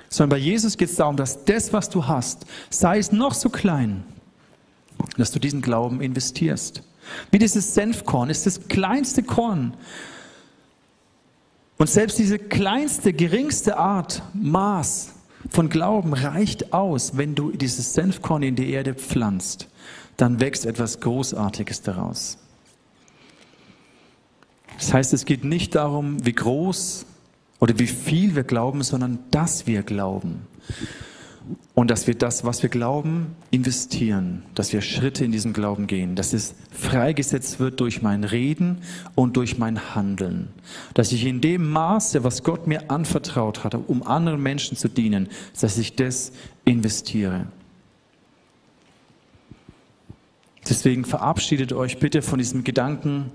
Sondern 0.09 0.31
bei 0.31 0.45
Jesus 0.45 0.77
geht 0.77 0.91
es 0.91 0.97
darum, 0.97 1.17
dass 1.17 1.45
das, 1.45 1.73
was 1.73 1.91
du 1.91 2.07
hast, 2.07 2.47
sei 2.71 2.99
es 2.99 3.13
noch 3.13 3.35
so 3.35 3.49
klein, 3.49 4.05
dass 5.17 5.31
du 5.31 5.39
diesen 5.39 5.63
Glauben 5.63 6.01
investierst. 6.01 6.83
Wie 7.31 7.39
dieses 7.39 7.75
Senfkorn 7.75 8.31
ist 8.31 8.47
das 8.47 8.69
kleinste 8.69 9.23
Korn. 9.23 9.75
Und 11.79 11.89
selbst 11.89 12.19
diese 12.19 12.39
kleinste, 12.39 13.13
geringste 13.13 13.79
Art, 13.79 14.23
Maß 14.35 15.13
von 15.49 15.71
Glauben 15.71 16.13
reicht 16.13 16.73
aus, 16.73 17.17
wenn 17.17 17.35
du 17.35 17.51
dieses 17.53 17.95
Senfkorn 17.95 18.43
in 18.43 18.57
die 18.57 18.71
Erde 18.71 18.95
pflanzt, 18.95 19.69
dann 20.17 20.41
wächst 20.41 20.67
etwas 20.67 21.01
Großartiges 21.01 21.81
daraus. 21.81 22.37
Das 24.79 24.93
heißt, 24.93 25.13
es 25.15 25.25
geht 25.25 25.45
nicht 25.45 25.75
darum, 25.75 26.25
wie 26.25 26.33
groß 26.33 27.07
oder 27.59 27.79
wie 27.79 27.87
viel 27.87 28.35
wir 28.35 28.45
glauben, 28.45 28.83
sondern 28.83 29.19
dass 29.31 29.67
wir 29.67 29.83
glauben. 29.83 30.47
Und 31.75 31.91
dass 31.91 32.07
wir 32.07 32.15
das, 32.15 32.45
was 32.45 32.63
wir 32.63 32.71
glauben, 32.71 33.35
investieren, 33.51 34.43
dass 34.55 34.73
wir 34.73 34.83
Schritte 34.83 35.25
in 35.25 35.33
diesem 35.33 35.53
Glauben 35.53 35.87
gehen, 35.87 36.15
dass 36.15 36.33
es 36.33 36.55
freigesetzt 36.71 37.59
wird 37.59 37.81
durch 37.81 38.03
mein 38.03 38.25
Reden 38.25 38.79
und 39.15 39.37
durch 39.37 39.59
mein 39.59 39.95
Handeln. 39.95 40.49
Dass 40.95 41.13
ich 41.13 41.25
in 41.25 41.41
dem 41.41 41.71
Maße, 41.71 42.23
was 42.23 42.43
Gott 42.43 42.67
mir 42.67 42.91
anvertraut 42.91 43.65
hat, 43.65 43.75
um 43.75 44.03
anderen 44.03 44.43
Menschen 44.43 44.77
zu 44.77 44.89
dienen, 44.89 45.29
dass 45.61 45.79
ich 45.79 45.97
das 45.97 46.33
investiere. 46.65 47.47
Deswegen 50.69 51.05
verabschiedet 51.05 51.73
euch 51.73 51.99
bitte 51.99 52.23
von 52.23 52.39
diesem 52.39 52.63
Gedanken, 52.65 53.33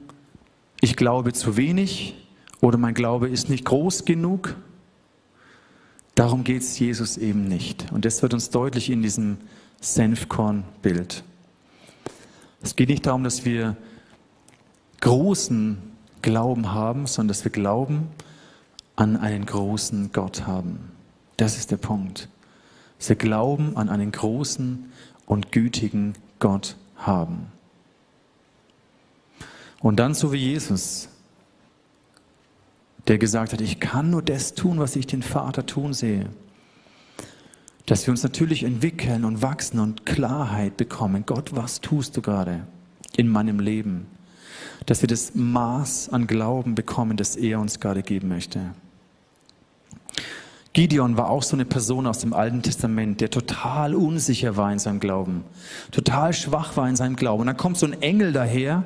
ich 0.79 0.95
glaube 0.95 1.33
zu 1.33 1.57
wenig 1.57 2.15
oder 2.61 2.77
mein 2.77 2.93
Glaube 2.93 3.29
ist 3.29 3.49
nicht 3.49 3.65
groß 3.65 4.05
genug. 4.05 4.55
Darum 6.15 6.45
geht 6.45 6.61
es 6.61 6.79
Jesus 6.79 7.17
eben 7.17 7.47
nicht. 7.47 7.91
Und 7.91 8.05
das 8.05 8.21
wird 8.21 8.33
uns 8.33 8.49
deutlich 8.49 8.89
in 8.89 9.01
diesem 9.01 9.37
Senfkorn-Bild. 9.81 11.23
Es 12.63 12.75
geht 12.75 12.89
nicht 12.89 13.05
darum, 13.05 13.23
dass 13.23 13.43
wir 13.45 13.75
großen 15.01 15.77
Glauben 16.21 16.71
haben, 16.71 17.05
sondern 17.05 17.27
dass 17.29 17.43
wir 17.43 17.51
Glauben 17.51 18.07
an 18.95 19.17
einen 19.17 19.45
großen 19.45 20.11
Gott 20.13 20.47
haben. 20.47 20.91
Das 21.37 21.57
ist 21.57 21.71
der 21.71 21.77
Punkt. 21.77 22.29
Dass 22.97 23.09
wir 23.09 23.17
Glauben 23.17 23.75
an 23.75 23.89
einen 23.89 24.11
großen 24.11 24.91
und 25.25 25.51
gütigen 25.51 26.15
Gott 26.39 26.77
haben. 26.95 27.47
Und 29.81 29.97
dann 29.97 30.13
so 30.13 30.31
wie 30.31 30.37
Jesus, 30.37 31.09
der 33.07 33.17
gesagt 33.17 33.53
hat, 33.53 33.61
ich 33.61 33.79
kann 33.79 34.09
nur 34.09 34.21
das 34.21 34.53
tun, 34.53 34.79
was 34.79 34.95
ich 34.95 35.07
den 35.07 35.21
Vater 35.21 35.65
tun 35.65 35.93
sehe. 35.93 36.29
Dass 37.85 38.07
wir 38.07 38.11
uns 38.11 38.23
natürlich 38.23 38.63
entwickeln 38.63 39.25
und 39.25 39.41
wachsen 39.41 39.79
und 39.79 40.05
Klarheit 40.05 40.75
bekommen. 40.75 41.23
Gott, 41.25 41.55
was 41.55 41.81
tust 41.81 42.17
du 42.17 42.21
gerade 42.21 42.65
in 43.15 43.27
meinem 43.27 43.59
Leben? 43.59 44.07
Dass 44.87 45.01
wir 45.01 45.07
das 45.07 45.35
Maß 45.35 46.09
an 46.09 46.25
Glauben 46.25 46.73
bekommen, 46.73 47.15
das 47.15 47.35
er 47.35 47.59
uns 47.59 47.79
gerade 47.79 48.01
geben 48.01 48.27
möchte. 48.27 48.71
Gideon 50.75 51.17
war 51.17 51.31
auch 51.31 51.41
so 51.41 51.55
eine 51.55 51.65
Person 51.65 52.05
aus 52.05 52.19
dem 52.19 52.33
Alten 52.33 52.61
Testament, 52.61 53.21
der 53.21 53.31
total 53.31 53.95
unsicher 53.95 54.57
war 54.57 54.71
in 54.71 54.77
seinem 54.77 54.99
Glauben, 54.99 55.43
total 55.91 56.33
schwach 56.33 56.77
war 56.77 56.87
in 56.87 56.95
seinem 56.95 57.15
Glauben. 57.15 57.41
Und 57.41 57.47
dann 57.47 57.57
kommt 57.57 57.77
so 57.77 57.87
ein 57.87 57.99
Engel 58.01 58.31
daher 58.33 58.83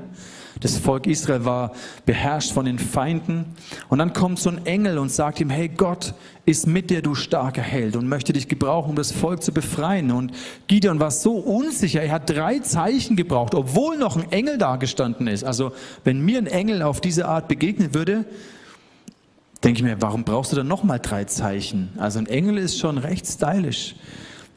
das 0.61 0.77
Volk 0.77 1.07
Israel 1.07 1.45
war 1.45 1.71
beherrscht 2.05 2.51
von 2.51 2.65
den 2.65 2.79
Feinden. 2.79 3.45
Und 3.87 3.99
dann 3.99 4.11
kommt 4.11 4.39
so 4.39 4.49
ein 4.49 4.65
Engel 4.65 4.97
und 4.97 5.09
sagt 5.09 5.39
ihm, 5.39 5.49
hey, 5.49 5.69
Gott 5.69 6.13
ist 6.45 6.67
mit 6.67 6.89
dir, 6.89 7.01
du 7.01 7.15
starker 7.15 7.61
Held, 7.61 7.95
und 7.95 8.07
möchte 8.09 8.33
dich 8.33 8.49
gebrauchen, 8.49 8.89
um 8.89 8.95
das 8.95 9.11
Volk 9.11 9.41
zu 9.41 9.53
befreien. 9.53 10.11
Und 10.11 10.33
Gideon 10.67 10.99
war 10.99 11.11
so 11.11 11.33
unsicher, 11.35 12.01
er 12.01 12.11
hat 12.11 12.29
drei 12.29 12.59
Zeichen 12.59 13.15
gebraucht, 13.15 13.55
obwohl 13.55 13.97
noch 13.97 14.17
ein 14.17 14.31
Engel 14.31 14.57
da 14.57 14.75
gestanden 14.75 15.27
ist. 15.27 15.43
Also, 15.43 15.71
wenn 16.03 16.21
mir 16.21 16.39
ein 16.39 16.47
Engel 16.47 16.81
auf 16.81 16.99
diese 16.99 17.27
Art 17.27 17.47
begegnen 17.47 17.93
würde, 17.93 18.25
denke 19.63 19.79
ich 19.79 19.83
mir, 19.83 20.01
warum 20.01 20.23
brauchst 20.23 20.51
du 20.51 20.55
dann 20.55 20.67
nochmal 20.67 20.99
drei 20.99 21.25
Zeichen? 21.25 21.89
Also 21.97 22.19
ein 22.19 22.27
Engel 22.27 22.57
ist 22.57 22.79
schon 22.79 22.97
recht 22.97 23.27
stylisch. 23.27 23.95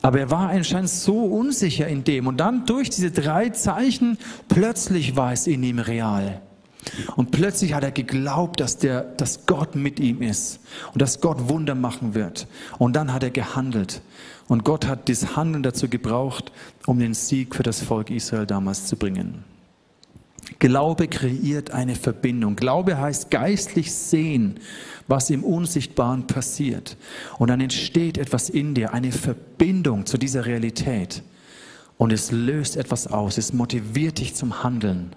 Aber 0.00 0.18
er 0.18 0.30
war 0.30 0.50
anscheinend 0.50 0.90
so 0.90 1.24
unsicher 1.24 1.86
in 1.86 2.02
dem. 2.02 2.26
Und 2.26 2.38
dann 2.38 2.66
durch 2.66 2.90
diese 2.90 3.12
drei 3.12 3.50
Zeichen, 3.50 4.18
plötzlich 4.48 5.16
war 5.16 5.32
es 5.32 5.46
in 5.46 5.62
ihm 5.62 5.78
real. 5.78 6.42
Und 7.14 7.30
plötzlich 7.30 7.74
hat 7.74 7.84
er 7.84 7.92
geglaubt, 7.92 8.58
dass, 8.58 8.76
der, 8.78 9.02
dass 9.02 9.46
Gott 9.46 9.76
mit 9.76 10.00
ihm 10.00 10.20
ist 10.20 10.58
und 10.92 11.00
dass 11.00 11.20
Gott 11.20 11.48
Wunder 11.48 11.76
machen 11.76 12.14
wird. 12.14 12.48
Und 12.78 12.96
dann 12.96 13.12
hat 13.12 13.22
er 13.22 13.30
gehandelt. 13.30 14.02
Und 14.48 14.64
Gott 14.64 14.86
hat 14.86 15.08
das 15.08 15.36
Handeln 15.36 15.62
dazu 15.62 15.88
gebraucht, 15.88 16.50
um 16.86 16.98
den 16.98 17.14
Sieg 17.14 17.54
für 17.54 17.62
das 17.62 17.80
Volk 17.80 18.10
Israel 18.10 18.46
damals 18.46 18.86
zu 18.86 18.96
bringen. 18.96 19.44
Glaube 20.58 21.08
kreiert 21.08 21.70
eine 21.70 21.94
Verbindung. 21.94 22.56
Glaube 22.56 22.98
heißt 22.98 23.30
geistlich 23.30 23.92
sehen, 23.92 24.58
was 25.08 25.30
im 25.30 25.44
Unsichtbaren 25.44 26.26
passiert. 26.26 26.96
Und 27.38 27.48
dann 27.48 27.60
entsteht 27.60 28.18
etwas 28.18 28.48
in 28.50 28.74
dir, 28.74 28.92
eine 28.92 29.12
Verbindung 29.12 30.06
zu 30.06 30.18
dieser 30.18 30.46
Realität. 30.46 31.22
Und 31.98 32.12
es 32.12 32.32
löst 32.32 32.76
etwas 32.76 33.06
aus, 33.06 33.38
es 33.38 33.52
motiviert 33.52 34.18
dich 34.18 34.34
zum 34.34 34.62
Handeln. 34.62 35.14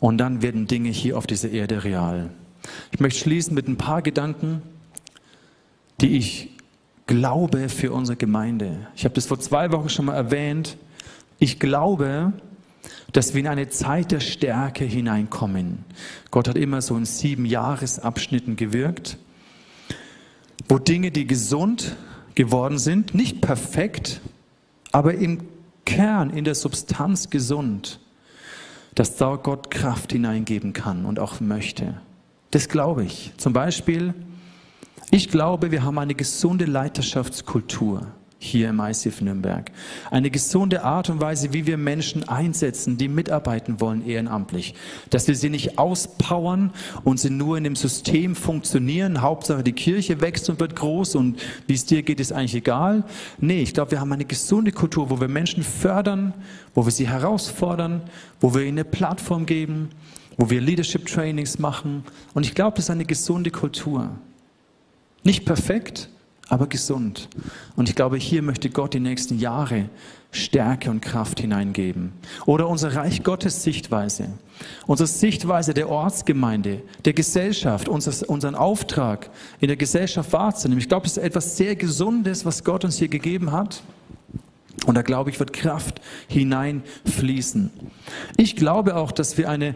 Und 0.00 0.18
dann 0.18 0.42
werden 0.42 0.66
Dinge 0.66 0.90
hier 0.90 1.16
auf 1.16 1.26
dieser 1.26 1.50
Erde 1.50 1.84
real. 1.84 2.30
Ich 2.90 3.00
möchte 3.00 3.20
schließen 3.20 3.54
mit 3.54 3.68
ein 3.68 3.76
paar 3.76 4.02
Gedanken, 4.02 4.62
die 6.00 6.16
ich 6.16 6.50
glaube 7.06 7.68
für 7.68 7.92
unsere 7.92 8.16
Gemeinde. 8.16 8.88
Ich 8.94 9.04
habe 9.04 9.14
das 9.14 9.26
vor 9.26 9.40
zwei 9.40 9.72
Wochen 9.72 9.88
schon 9.88 10.04
mal 10.04 10.14
erwähnt. 10.14 10.76
Ich 11.38 11.58
glaube, 11.58 12.32
dass 13.12 13.34
wir 13.34 13.40
in 13.40 13.46
eine 13.48 13.68
Zeit 13.68 14.12
der 14.12 14.20
Stärke 14.20 14.84
hineinkommen. 14.84 15.84
Gott 16.30 16.48
hat 16.48 16.56
immer 16.56 16.82
so 16.82 16.96
in 16.96 17.04
sieben 17.04 17.44
Jahresabschnitten 17.44 18.56
gewirkt, 18.56 19.18
wo 20.68 20.78
Dinge, 20.78 21.10
die 21.10 21.26
gesund 21.26 21.96
geworden 22.34 22.78
sind, 22.78 23.14
nicht 23.14 23.40
perfekt, 23.40 24.20
aber 24.92 25.14
im 25.14 25.40
Kern, 25.84 26.30
in 26.30 26.44
der 26.44 26.54
Substanz 26.54 27.30
gesund, 27.30 28.00
dass 28.94 29.16
da 29.16 29.36
Gott 29.36 29.70
Kraft 29.70 30.12
hineingeben 30.12 30.72
kann 30.72 31.04
und 31.04 31.18
auch 31.18 31.40
möchte. 31.40 32.00
Das 32.50 32.68
glaube 32.68 33.04
ich. 33.04 33.32
Zum 33.36 33.52
Beispiel, 33.52 34.14
ich 35.10 35.30
glaube, 35.30 35.70
wir 35.70 35.82
haben 35.82 35.98
eine 35.98 36.14
gesunde 36.14 36.66
Leiterschaftskultur 36.66 38.06
hier 38.40 38.68
im 38.70 38.78
ICF 38.78 39.20
Nürnberg. 39.20 39.70
Eine 40.10 40.30
gesunde 40.30 40.84
Art 40.84 41.10
und 41.10 41.20
Weise, 41.20 41.52
wie 41.52 41.66
wir 41.66 41.76
Menschen 41.76 42.28
einsetzen, 42.28 42.96
die 42.96 43.08
mitarbeiten 43.08 43.80
wollen 43.80 44.06
ehrenamtlich. 44.06 44.74
Dass 45.10 45.26
wir 45.26 45.34
sie 45.34 45.50
nicht 45.50 45.78
auspowern 45.78 46.72
und 47.02 47.18
sie 47.18 47.30
nur 47.30 47.58
in 47.58 47.64
dem 47.64 47.74
System 47.74 48.36
funktionieren. 48.36 49.22
Hauptsache 49.22 49.64
die 49.64 49.72
Kirche 49.72 50.20
wächst 50.20 50.48
und 50.48 50.60
wird 50.60 50.76
groß 50.76 51.16
und 51.16 51.40
wie 51.66 51.74
es 51.74 51.84
dir 51.84 52.02
geht, 52.02 52.20
ist 52.20 52.32
eigentlich 52.32 52.54
egal. 52.54 53.04
Nee, 53.38 53.60
ich 53.60 53.74
glaube, 53.74 53.90
wir 53.90 54.00
haben 54.00 54.12
eine 54.12 54.24
gesunde 54.24 54.70
Kultur, 54.70 55.10
wo 55.10 55.20
wir 55.20 55.28
Menschen 55.28 55.64
fördern, 55.64 56.32
wo 56.74 56.84
wir 56.84 56.92
sie 56.92 57.08
herausfordern, 57.08 58.02
wo 58.40 58.54
wir 58.54 58.62
ihnen 58.62 58.78
eine 58.78 58.84
Plattform 58.84 59.46
geben, 59.46 59.90
wo 60.36 60.48
wir 60.48 60.60
Leadership 60.60 61.06
Trainings 61.06 61.58
machen. 61.58 62.04
Und 62.34 62.46
ich 62.46 62.54
glaube, 62.54 62.76
das 62.76 62.84
ist 62.84 62.90
eine 62.90 63.04
gesunde 63.04 63.50
Kultur. 63.50 64.10
Nicht 65.24 65.44
perfekt, 65.44 66.08
aber 66.48 66.66
gesund. 66.66 67.28
Und 67.76 67.88
ich 67.88 67.94
glaube, 67.94 68.16
hier 68.16 68.42
möchte 68.42 68.70
Gott 68.70 68.94
die 68.94 69.00
nächsten 69.00 69.38
Jahre 69.38 69.88
Stärke 70.30 70.90
und 70.90 71.00
Kraft 71.00 71.40
hineingeben. 71.40 72.12
Oder 72.44 72.68
unsere 72.68 72.96
Reich 72.96 73.22
Gottes 73.22 73.62
Sichtweise, 73.62 74.28
unsere 74.86 75.06
Sichtweise 75.06 75.72
der 75.72 75.88
Ortsgemeinde, 75.88 76.82
der 77.04 77.14
Gesellschaft, 77.14 77.88
unser, 77.88 78.28
unseren 78.28 78.54
Auftrag 78.54 79.30
in 79.60 79.68
der 79.68 79.76
Gesellschaft 79.76 80.32
wahrzunehmen. 80.32 80.80
Ich 80.80 80.88
glaube, 80.88 81.04
das 81.04 81.16
ist 81.16 81.22
etwas 81.22 81.56
sehr 81.56 81.76
Gesundes, 81.76 82.44
was 82.44 82.64
Gott 82.64 82.84
uns 82.84 82.98
hier 82.98 83.08
gegeben 83.08 83.52
hat. 83.52 83.82
Und 84.86 84.94
da 84.94 85.02
glaube 85.02 85.30
ich, 85.30 85.38
wird 85.40 85.52
Kraft 85.52 86.00
hineinfließen. 86.28 87.70
Ich 88.36 88.54
glaube 88.54 88.96
auch, 88.96 89.12
dass 89.12 89.36
wir 89.36 89.50
eine 89.50 89.74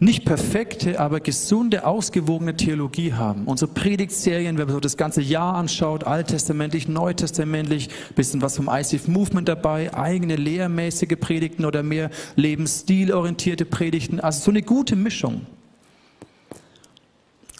nicht 0.00 0.24
perfekte, 0.24 0.98
aber 0.98 1.20
gesunde, 1.20 1.86
ausgewogene 1.86 2.56
Theologie 2.56 3.12
haben. 3.12 3.44
Unsere 3.44 3.70
Predigtserien, 3.70 4.56
wenn 4.56 4.66
man 4.66 4.74
so 4.74 4.80
das 4.80 4.96
ganze 4.96 5.20
Jahr 5.20 5.54
anschaut, 5.54 6.04
alttestamentlich, 6.04 6.88
neutestamentlich, 6.88 7.90
bisschen 8.16 8.40
was 8.40 8.56
vom 8.56 8.70
ICF 8.72 9.08
Movement 9.08 9.46
dabei, 9.46 9.92
eigene 9.92 10.36
lehrmäßige 10.36 11.20
Predigten 11.20 11.66
oder 11.66 11.82
mehr 11.82 12.10
lebensstilorientierte 12.34 13.66
Predigten. 13.66 14.20
Also 14.20 14.40
so 14.40 14.50
eine 14.50 14.62
gute 14.62 14.96
Mischung. 14.96 15.42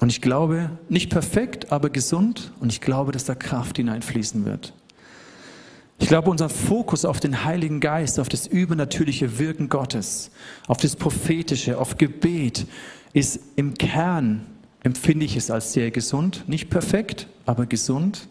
Und 0.01 0.09
ich 0.09 0.23
glaube, 0.23 0.71
nicht 0.89 1.11
perfekt, 1.11 1.71
aber 1.71 1.91
gesund. 1.91 2.53
Und 2.59 2.73
ich 2.73 2.81
glaube, 2.81 3.13
dass 3.13 3.27
da 3.27 3.35
Kraft 3.35 3.77
hineinfließen 3.77 4.47
wird. 4.47 4.73
Ich 6.01 6.09
glaube, 6.09 6.31
unser 6.31 6.49
Fokus 6.49 7.05
auf 7.05 7.21
den 7.21 7.45
Heiligen 7.45 7.79
Geist, 7.79 8.19
auf 8.19 8.29
das 8.29 8.47
übernatürliche 8.47 9.39
Wirken 9.39 9.69
Gottes, 9.69 10.31
auf 10.67 10.79
das 10.79 10.97
Prophetische, 10.97 11.79
auf 11.79 11.99
Gebet, 11.99 12.67
ist 13.13 13.39
im 13.57 13.75
Kern, 13.75 14.47
empfinde 14.83 15.27
ich 15.27 15.37
es 15.37 15.51
als 15.51 15.73
sehr 15.73 15.91
gesund. 15.91 16.45
Nicht 16.49 16.71
perfekt, 16.71 17.29
aber 17.45 17.67
gesund. 17.67 18.29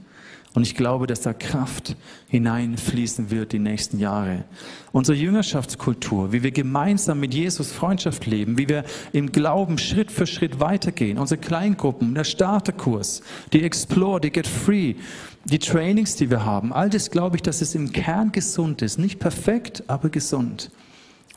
Und 0.56 0.64
ich 0.64 0.74
glaube, 0.74 1.06
dass 1.06 1.22
da 1.22 1.32
Kraft 1.32 1.96
hineinfließen 2.28 3.30
wird 3.30 3.52
die 3.52 3.60
nächsten 3.60 4.00
Jahre. 4.00 4.46
Unsere 4.92 5.16
Jüngerschaftskultur, 5.16 6.32
wie 6.32 6.42
wir 6.42 6.50
gemeinsam 6.50 7.20
mit 7.20 7.36
Jesus 7.36 7.72
Freundschaft 7.72 8.26
leben, 8.26 8.58
wie 8.58 8.68
wir 8.68 8.84
im 9.14 9.32
Glauben 9.32 9.78
Schritt 9.78 10.12
für 10.12 10.26
Schritt 10.26 10.60
weitergehen, 10.60 11.20
unsere 11.20 11.40
Kleingruppen, 11.40 12.16
der 12.16 12.24
Starterkurs, 12.24 13.22
die 13.54 13.62
Explore, 13.62 14.20
die 14.22 14.32
Get 14.32 14.48
Free, 14.48 14.96
die 15.50 15.60
Trainings, 15.60 16.16
die 16.16 16.30
wir 16.30 16.45
haben, 16.45 16.74
all 16.74 16.89
das 16.89 17.12
glaube 17.12 17.36
ich, 17.36 17.41
dass 17.41 17.62
es 17.62 17.76
im 17.76 17.91
Kern 17.91 18.32
gesund 18.32 18.82
ist. 18.82 18.97
Nicht 18.97 19.20
perfekt, 19.20 19.84
aber 19.88 20.10
gesund. 20.10 20.72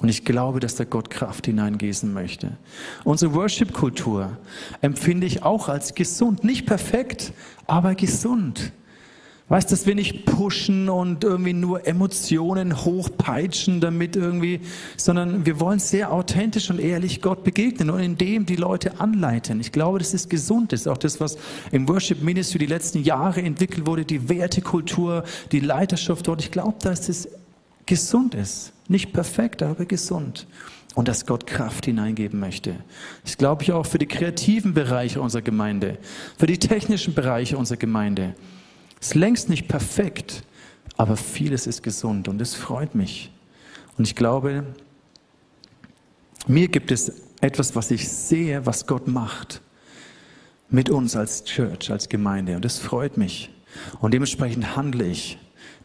Und 0.00 0.08
ich 0.08 0.24
glaube, 0.24 0.58
dass 0.58 0.74
der 0.74 0.86
Gott 0.86 1.10
Kraft 1.10 1.46
hineingießen 1.46 2.12
möchte. 2.12 2.56
Unsere 3.04 3.34
Worship-Kultur 3.34 4.36
empfinde 4.80 5.26
ich 5.26 5.44
auch 5.44 5.68
als 5.68 5.94
gesund. 5.94 6.42
Nicht 6.42 6.66
perfekt, 6.66 7.32
aber 7.66 7.94
gesund. 7.94 8.72
Weißt, 9.48 9.70
dass 9.70 9.86
wir 9.86 9.94
nicht 9.94 10.24
pushen 10.24 10.88
und 10.88 11.24
irgendwie 11.24 11.52
nur 11.52 11.86
Emotionen 11.86 12.84
hochpeitschen 12.84 13.80
damit 13.80 14.16
irgendwie, 14.16 14.60
sondern 14.96 15.44
wir 15.44 15.60
wollen 15.60 15.78
sehr 15.78 16.12
authentisch 16.12 16.70
und 16.70 16.78
ehrlich 16.78 17.20
Gott 17.20 17.44
begegnen 17.44 17.90
und 17.90 18.00
in 18.00 18.16
dem 18.16 18.46
die 18.46 18.56
Leute 18.56 19.00
anleiten. 19.00 19.60
Ich 19.60 19.72
glaube, 19.72 19.98
das 19.98 20.14
ist 20.14 20.30
gesund. 20.30 20.72
Das 20.72 20.82
ist 20.82 20.86
auch 20.86 20.96
das, 20.96 21.20
was 21.20 21.36
im 21.70 21.86
Worship 21.88 22.22
Ministry 22.22 22.60
die 22.60 22.66
letzten 22.66 23.02
Jahre 23.02 23.42
entwickelt 23.42 23.86
wurde, 23.86 24.04
die 24.04 24.28
Wertekultur, 24.28 25.24
die 25.50 25.60
Leiterschaft 25.60 26.28
dort. 26.28 26.40
Ich 26.40 26.50
glaube, 26.50 26.76
dass 26.80 27.08
es 27.08 27.28
gesund 27.84 28.34
ist. 28.34 28.72
Nicht 28.88 29.12
perfekt, 29.12 29.62
aber 29.62 29.84
gesund. 29.84 30.46
Und 30.94 31.08
dass 31.08 31.26
Gott 31.26 31.46
Kraft 31.46 31.86
hineingeben 31.86 32.38
möchte. 32.38 32.76
Das 33.24 33.36
glaube 33.38 33.62
ich 33.62 33.72
auch 33.72 33.86
für 33.86 33.98
die 33.98 34.06
kreativen 34.06 34.74
Bereiche 34.74 35.20
unserer 35.20 35.42
Gemeinde, 35.42 35.98
für 36.38 36.46
die 36.46 36.58
technischen 36.58 37.14
Bereiche 37.14 37.56
unserer 37.56 37.78
Gemeinde. 37.78 38.34
Ist 39.02 39.16
längst 39.16 39.48
nicht 39.48 39.66
perfekt, 39.66 40.44
aber 40.96 41.16
vieles 41.16 41.66
ist 41.66 41.82
gesund 41.82 42.28
und 42.28 42.40
es 42.40 42.54
freut 42.54 42.94
mich. 42.94 43.32
Und 43.98 44.06
ich 44.06 44.14
glaube, 44.14 44.64
mir 46.46 46.68
gibt 46.68 46.92
es 46.92 47.12
etwas, 47.40 47.74
was 47.74 47.90
ich 47.90 48.08
sehe, 48.08 48.64
was 48.64 48.86
Gott 48.86 49.08
macht 49.08 49.60
mit 50.70 50.88
uns 50.88 51.16
als 51.16 51.42
Church, 51.42 51.90
als 51.90 52.08
Gemeinde. 52.08 52.54
Und 52.54 52.64
es 52.64 52.78
freut 52.78 53.16
mich. 53.16 53.50
Und 54.00 54.14
dementsprechend 54.14 54.76
handle 54.76 55.08
ich. 55.08 55.36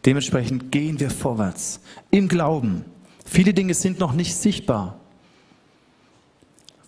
Dementsprechend 0.05 0.72
gehen 0.72 0.99
wir 0.99 1.09
vorwärts 1.09 1.80
im 2.11 2.28
Glauben. 2.28 2.86
Viele 3.26 3.55
Dinge 3.55 3.74
sind 3.74 3.97
noch 3.97 4.13
nicht 4.13 4.36
sichtbar. 4.36 4.99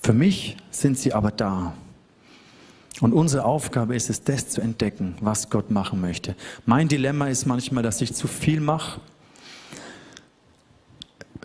Für 0.04 0.14
mich 0.14 0.58
sind 0.70 1.00
sie 1.00 1.12
aber 1.12 1.32
da. 1.32 1.74
Und 3.02 3.14
unsere 3.14 3.46
Aufgabe 3.46 3.96
ist 3.96 4.10
es, 4.10 4.24
das 4.24 4.50
zu 4.50 4.62
entdecken, 4.62 5.16
was 5.22 5.50
Gott 5.50 5.72
machen 5.72 6.02
möchte. 6.02 6.36
Mein 6.66 6.88
Dilemma 6.88 7.28
ist 7.28 7.46
manchmal, 7.46 7.84
dass 7.84 8.02
ich 8.02 8.14
zu 8.14 8.28
viel 8.28 8.60
mache. 8.60 9.00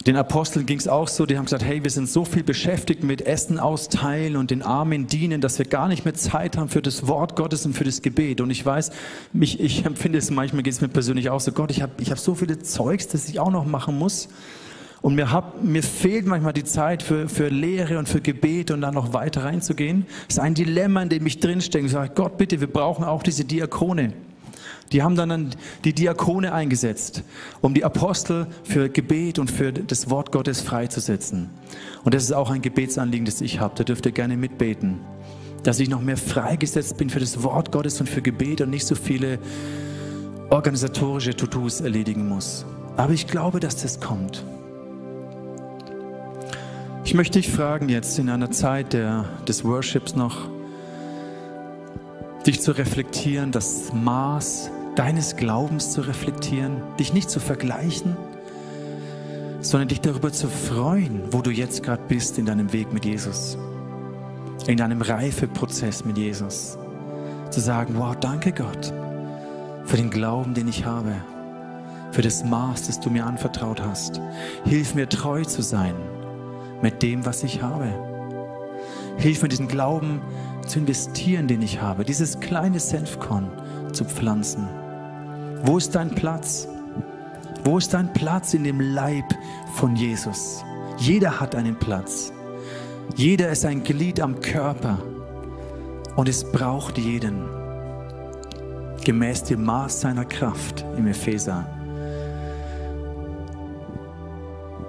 Den 0.07 0.16
Aposteln 0.16 0.66
ging 0.66 0.78
es 0.78 0.88
auch 0.88 1.09
so, 1.09 1.24
die 1.24 1.38
haben 1.38 1.45
gesagt, 1.45 1.64
hey, 1.64 1.82
wir 1.82 1.90
sind 1.90 2.09
so 2.09 2.24
viel 2.24 2.42
beschäftigt 2.42 3.05
mit 3.05 3.22
Essen 3.22 3.59
austeilen 3.59 4.36
und 4.36 4.51
den 4.51 4.62
Armen 4.62 5.07
dienen, 5.07 5.40
dass 5.40 5.59
wir 5.59 5.64
gar 5.64 5.88
nicht 5.88 6.05
mehr 6.05 6.12
Zeit 6.12 6.59
haben 6.59 6.68
für 6.68 6.82
das 6.82 7.07
Wort 7.07 7.36
Gottes 7.36 7.64
und 7.64 7.74
für 7.74 7.84
das 7.84 8.03
Gebet. 8.03 8.40
Und 8.42 8.51
ich 8.51 8.66
weiß, 8.66 8.90
mich, 9.32 9.61
ich 9.61 9.86
empfinde 9.86 10.18
es 10.18 10.30
manchmal, 10.30 10.62
geht 10.62 10.74
es 10.74 10.80
mir 10.80 10.88
persönlich 10.88 11.30
auch 11.30 11.40
so, 11.40 11.53
Gott, 11.53 11.70
ich 11.70 11.80
habe 11.80 11.92
ich 11.99 12.11
hab 12.11 12.18
so 12.18 12.34
viele 12.34 12.59
Zeugs, 12.59 13.09
das 13.09 13.28
ich 13.28 13.40
auch 13.40 13.51
noch 13.51 13.64
machen 13.64 13.97
muss. 13.97 14.28
Und 15.05 15.16
mir, 15.16 15.30
hab, 15.30 15.62
mir 15.62 15.82
fehlt 15.82 16.24
manchmal 16.24 16.55
die 16.55 16.64
Zeit 16.64 17.02
für, 17.02 17.28
für 17.28 17.48
Lehre 17.48 17.98
und 17.98 18.09
für 18.09 18.22
Gebet 18.22 18.70
und 18.70 18.80
dann 18.80 18.94
noch 18.94 19.12
weiter 19.12 19.44
reinzugehen. 19.44 20.07
Das 20.28 20.38
ist 20.38 20.42
ein 20.42 20.55
Dilemma, 20.55 21.02
in 21.02 21.11
dem 21.11 21.26
ich 21.26 21.40
drinstecke. 21.40 21.84
Ich 21.84 21.92
sage, 21.92 22.12
Gott, 22.14 22.38
bitte, 22.38 22.59
wir 22.59 22.68
brauchen 22.68 23.05
auch 23.05 23.22
diese 23.22 23.44
Diakone. 23.44 24.14
Die 24.92 25.02
haben 25.02 25.14
dann 25.14 25.50
die 25.84 25.92
Diakone 25.92 26.55
eingesetzt, 26.55 27.22
um 27.61 27.74
die 27.74 27.84
Apostel 27.84 28.46
für 28.62 28.88
Gebet 28.88 29.38
und 29.38 29.50
für 29.50 29.74
das 29.74 30.09
Wort 30.09 30.32
Gottes 30.32 30.62
freizusetzen. 30.62 31.50
Und 32.05 32.14
das 32.14 32.22
ist 32.22 32.32
auch 32.32 32.50
ein 32.50 32.62
Gebetsanliegen, 32.62 33.26
das 33.26 33.42
ich 33.42 33.61
habe. 33.61 33.74
Da 33.76 33.84
dürft 33.84 34.07
ihr 34.07 34.12
gerne 34.12 34.38
mitbeten. 34.38 35.00
Dass 35.64 35.80
ich 35.80 35.90
noch 35.90 36.00
mehr 36.00 36.16
freigesetzt 36.16 36.96
bin 36.96 37.11
für 37.11 37.20
das 37.20 37.42
Wort 37.42 37.72
Gottes 37.72 38.00
und 38.00 38.09
für 38.09 38.22
Gebet 38.22 38.62
und 38.62 38.70
nicht 38.70 38.86
so 38.86 38.94
viele 38.94 39.38
organisatorische 40.48 41.36
To-Dos 41.36 41.82
erledigen 41.82 42.26
muss. 42.26 42.64
Aber 42.96 43.12
ich 43.12 43.26
glaube, 43.26 43.61
dass 43.61 43.82
das 43.82 44.00
kommt. 44.00 44.42
Ich 47.05 47.12
möchte 47.12 47.38
dich 47.38 47.50
fragen 47.50 47.90
jetzt 47.90 48.18
in 48.18 48.30
einer 48.30 48.50
Zeit 48.50 48.94
der, 48.94 49.26
des 49.46 49.62
Worships 49.62 50.16
noch, 50.16 50.48
dich 52.46 52.62
zu 52.62 52.72
reflektieren, 52.72 53.52
das 53.52 53.92
Maß 53.92 54.70
deines 54.96 55.36
Glaubens 55.36 55.92
zu 55.92 56.00
reflektieren, 56.00 56.82
dich 56.98 57.12
nicht 57.12 57.28
zu 57.28 57.40
vergleichen, 57.40 58.16
sondern 59.61 59.88
dich 59.88 60.00
darüber 60.00 60.32
zu 60.32 60.48
freuen, 60.48 61.24
wo 61.30 61.42
du 61.42 61.50
jetzt 61.50 61.82
gerade 61.82 62.02
bist 62.09 62.38
in 62.38 62.46
deinem 62.46 62.72
Weg 62.72 62.90
mit 62.90 63.05
Jesus, 63.05 63.59
in 64.66 64.78
deinem 64.78 65.02
Reifeprozess 65.02 66.07
mit 66.07 66.16
Jesus. 66.16 66.78
Zu 67.50 67.61
sagen, 67.61 67.96
wow, 67.98 68.16
danke 68.18 68.50
Gott 68.50 68.94
für 69.84 69.98
den 69.98 70.09
Glauben, 70.09 70.55
den 70.55 70.68
ich 70.68 70.86
habe, 70.86 71.12
für 72.12 72.22
das 72.22 72.44
Maß, 72.44 72.86
das 72.86 72.98
du 72.98 73.11
mir 73.11 73.26
anvertraut 73.26 73.82
hast. 73.82 74.22
Hilf 74.64 74.94
mir 74.94 75.07
treu 75.07 75.44
zu 75.44 75.61
sein 75.61 75.94
mit 76.83 77.03
dem, 77.03 77.25
was 77.25 77.43
ich 77.43 77.62
habe. 77.62 77.87
Hilf 79.16 79.43
mir, 79.43 79.49
diesen 79.49 79.68
Glauben 79.68 80.20
zu 80.66 80.79
investieren, 80.81 81.47
den 81.47 81.62
ich 81.62 81.81
habe, 81.81 82.05
dieses 82.05 82.41
kleine 82.41 82.81
Senfkorn 82.81 83.51
zu 83.93 84.05
pflanzen. 84.05 84.68
Wo 85.62 85.79
ist 85.79 85.95
dein 85.95 86.11
Platz? 86.11 86.68
Wo 87.64 87.79
ist 87.79 87.95
dein 87.95 88.12
Platz 88.12 88.55
in 88.55 88.64
dem 88.64 88.81
Leib 88.81 89.25
von 89.75 89.97
Jesus? 89.97 90.64
Jeder 90.99 91.41
hat 91.41 91.55
einen 91.55 91.77
Platz. 91.77 92.33
Jeder 93.16 93.51
ist 93.51 93.64
ein 93.64 93.83
Glied 93.83 94.20
am 94.20 94.41
Körper 94.41 94.99
und 96.16 96.29
es 96.29 96.45
braucht 96.51 96.99
jeden. 96.99 97.45
Gemäß 99.05 99.45
dem 99.45 99.64
Maß 99.64 100.01
seiner 100.01 100.25
Kraft 100.25 100.85
im 100.97 101.07
Epheser 101.07 101.66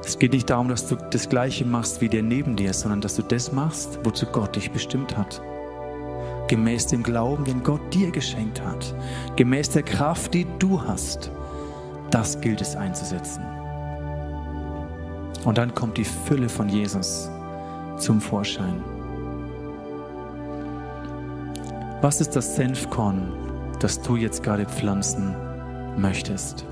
Es 0.06 0.20
geht 0.20 0.34
nicht 0.34 0.51
darum, 0.51 0.70
dass 0.70 0.88
du 0.88 0.95
das 0.95 1.28
Gleiche 1.28 1.66
machst 1.66 1.99
wie 1.99 2.10
der 2.10 2.22
neben 2.22 2.56
dir, 2.56 2.74
sondern 2.74 3.01
dass 3.01 3.16
du 3.16 3.24
das 3.24 3.51
machst, 3.51 3.99
wozu 4.03 4.28
Gott 4.28 4.56
dich 4.56 4.70
bestimmt 4.70 5.18
hat. 5.18 5.41
Gemäß 6.47 6.88
dem 6.88 7.01
Glauben, 7.01 7.43
den 7.43 7.64
Gott 7.64 7.82
dir 7.91 8.12
geschenkt 8.12 8.62
hat. 8.62 8.93
Gemäß 9.36 9.72
der 9.72 9.82
Kraft, 9.82 10.36
die 10.36 10.45
du 10.60 10.80
hast. 10.80 11.32
Das 12.12 12.39
gilt 12.39 12.62
es 12.62 12.76
einzusetzen. 12.76 13.43
Und 15.43 15.58
dann 15.58 15.74
kommt 15.74 15.97
die 15.97 16.06
Fülle 16.06 16.49
von 16.49 16.70
Jesus 16.70 17.30
zum 17.97 18.22
Vorschein. 18.22 18.84
Was 22.01 22.22
ist 22.22 22.36
das 22.36 22.56
Senfkorn, 22.56 23.34
das 23.80 23.99
du 24.03 24.16
jetzt 24.18 24.43
gerade 24.43 24.68
pflanzen 24.68 25.36
möchtest? 25.97 26.66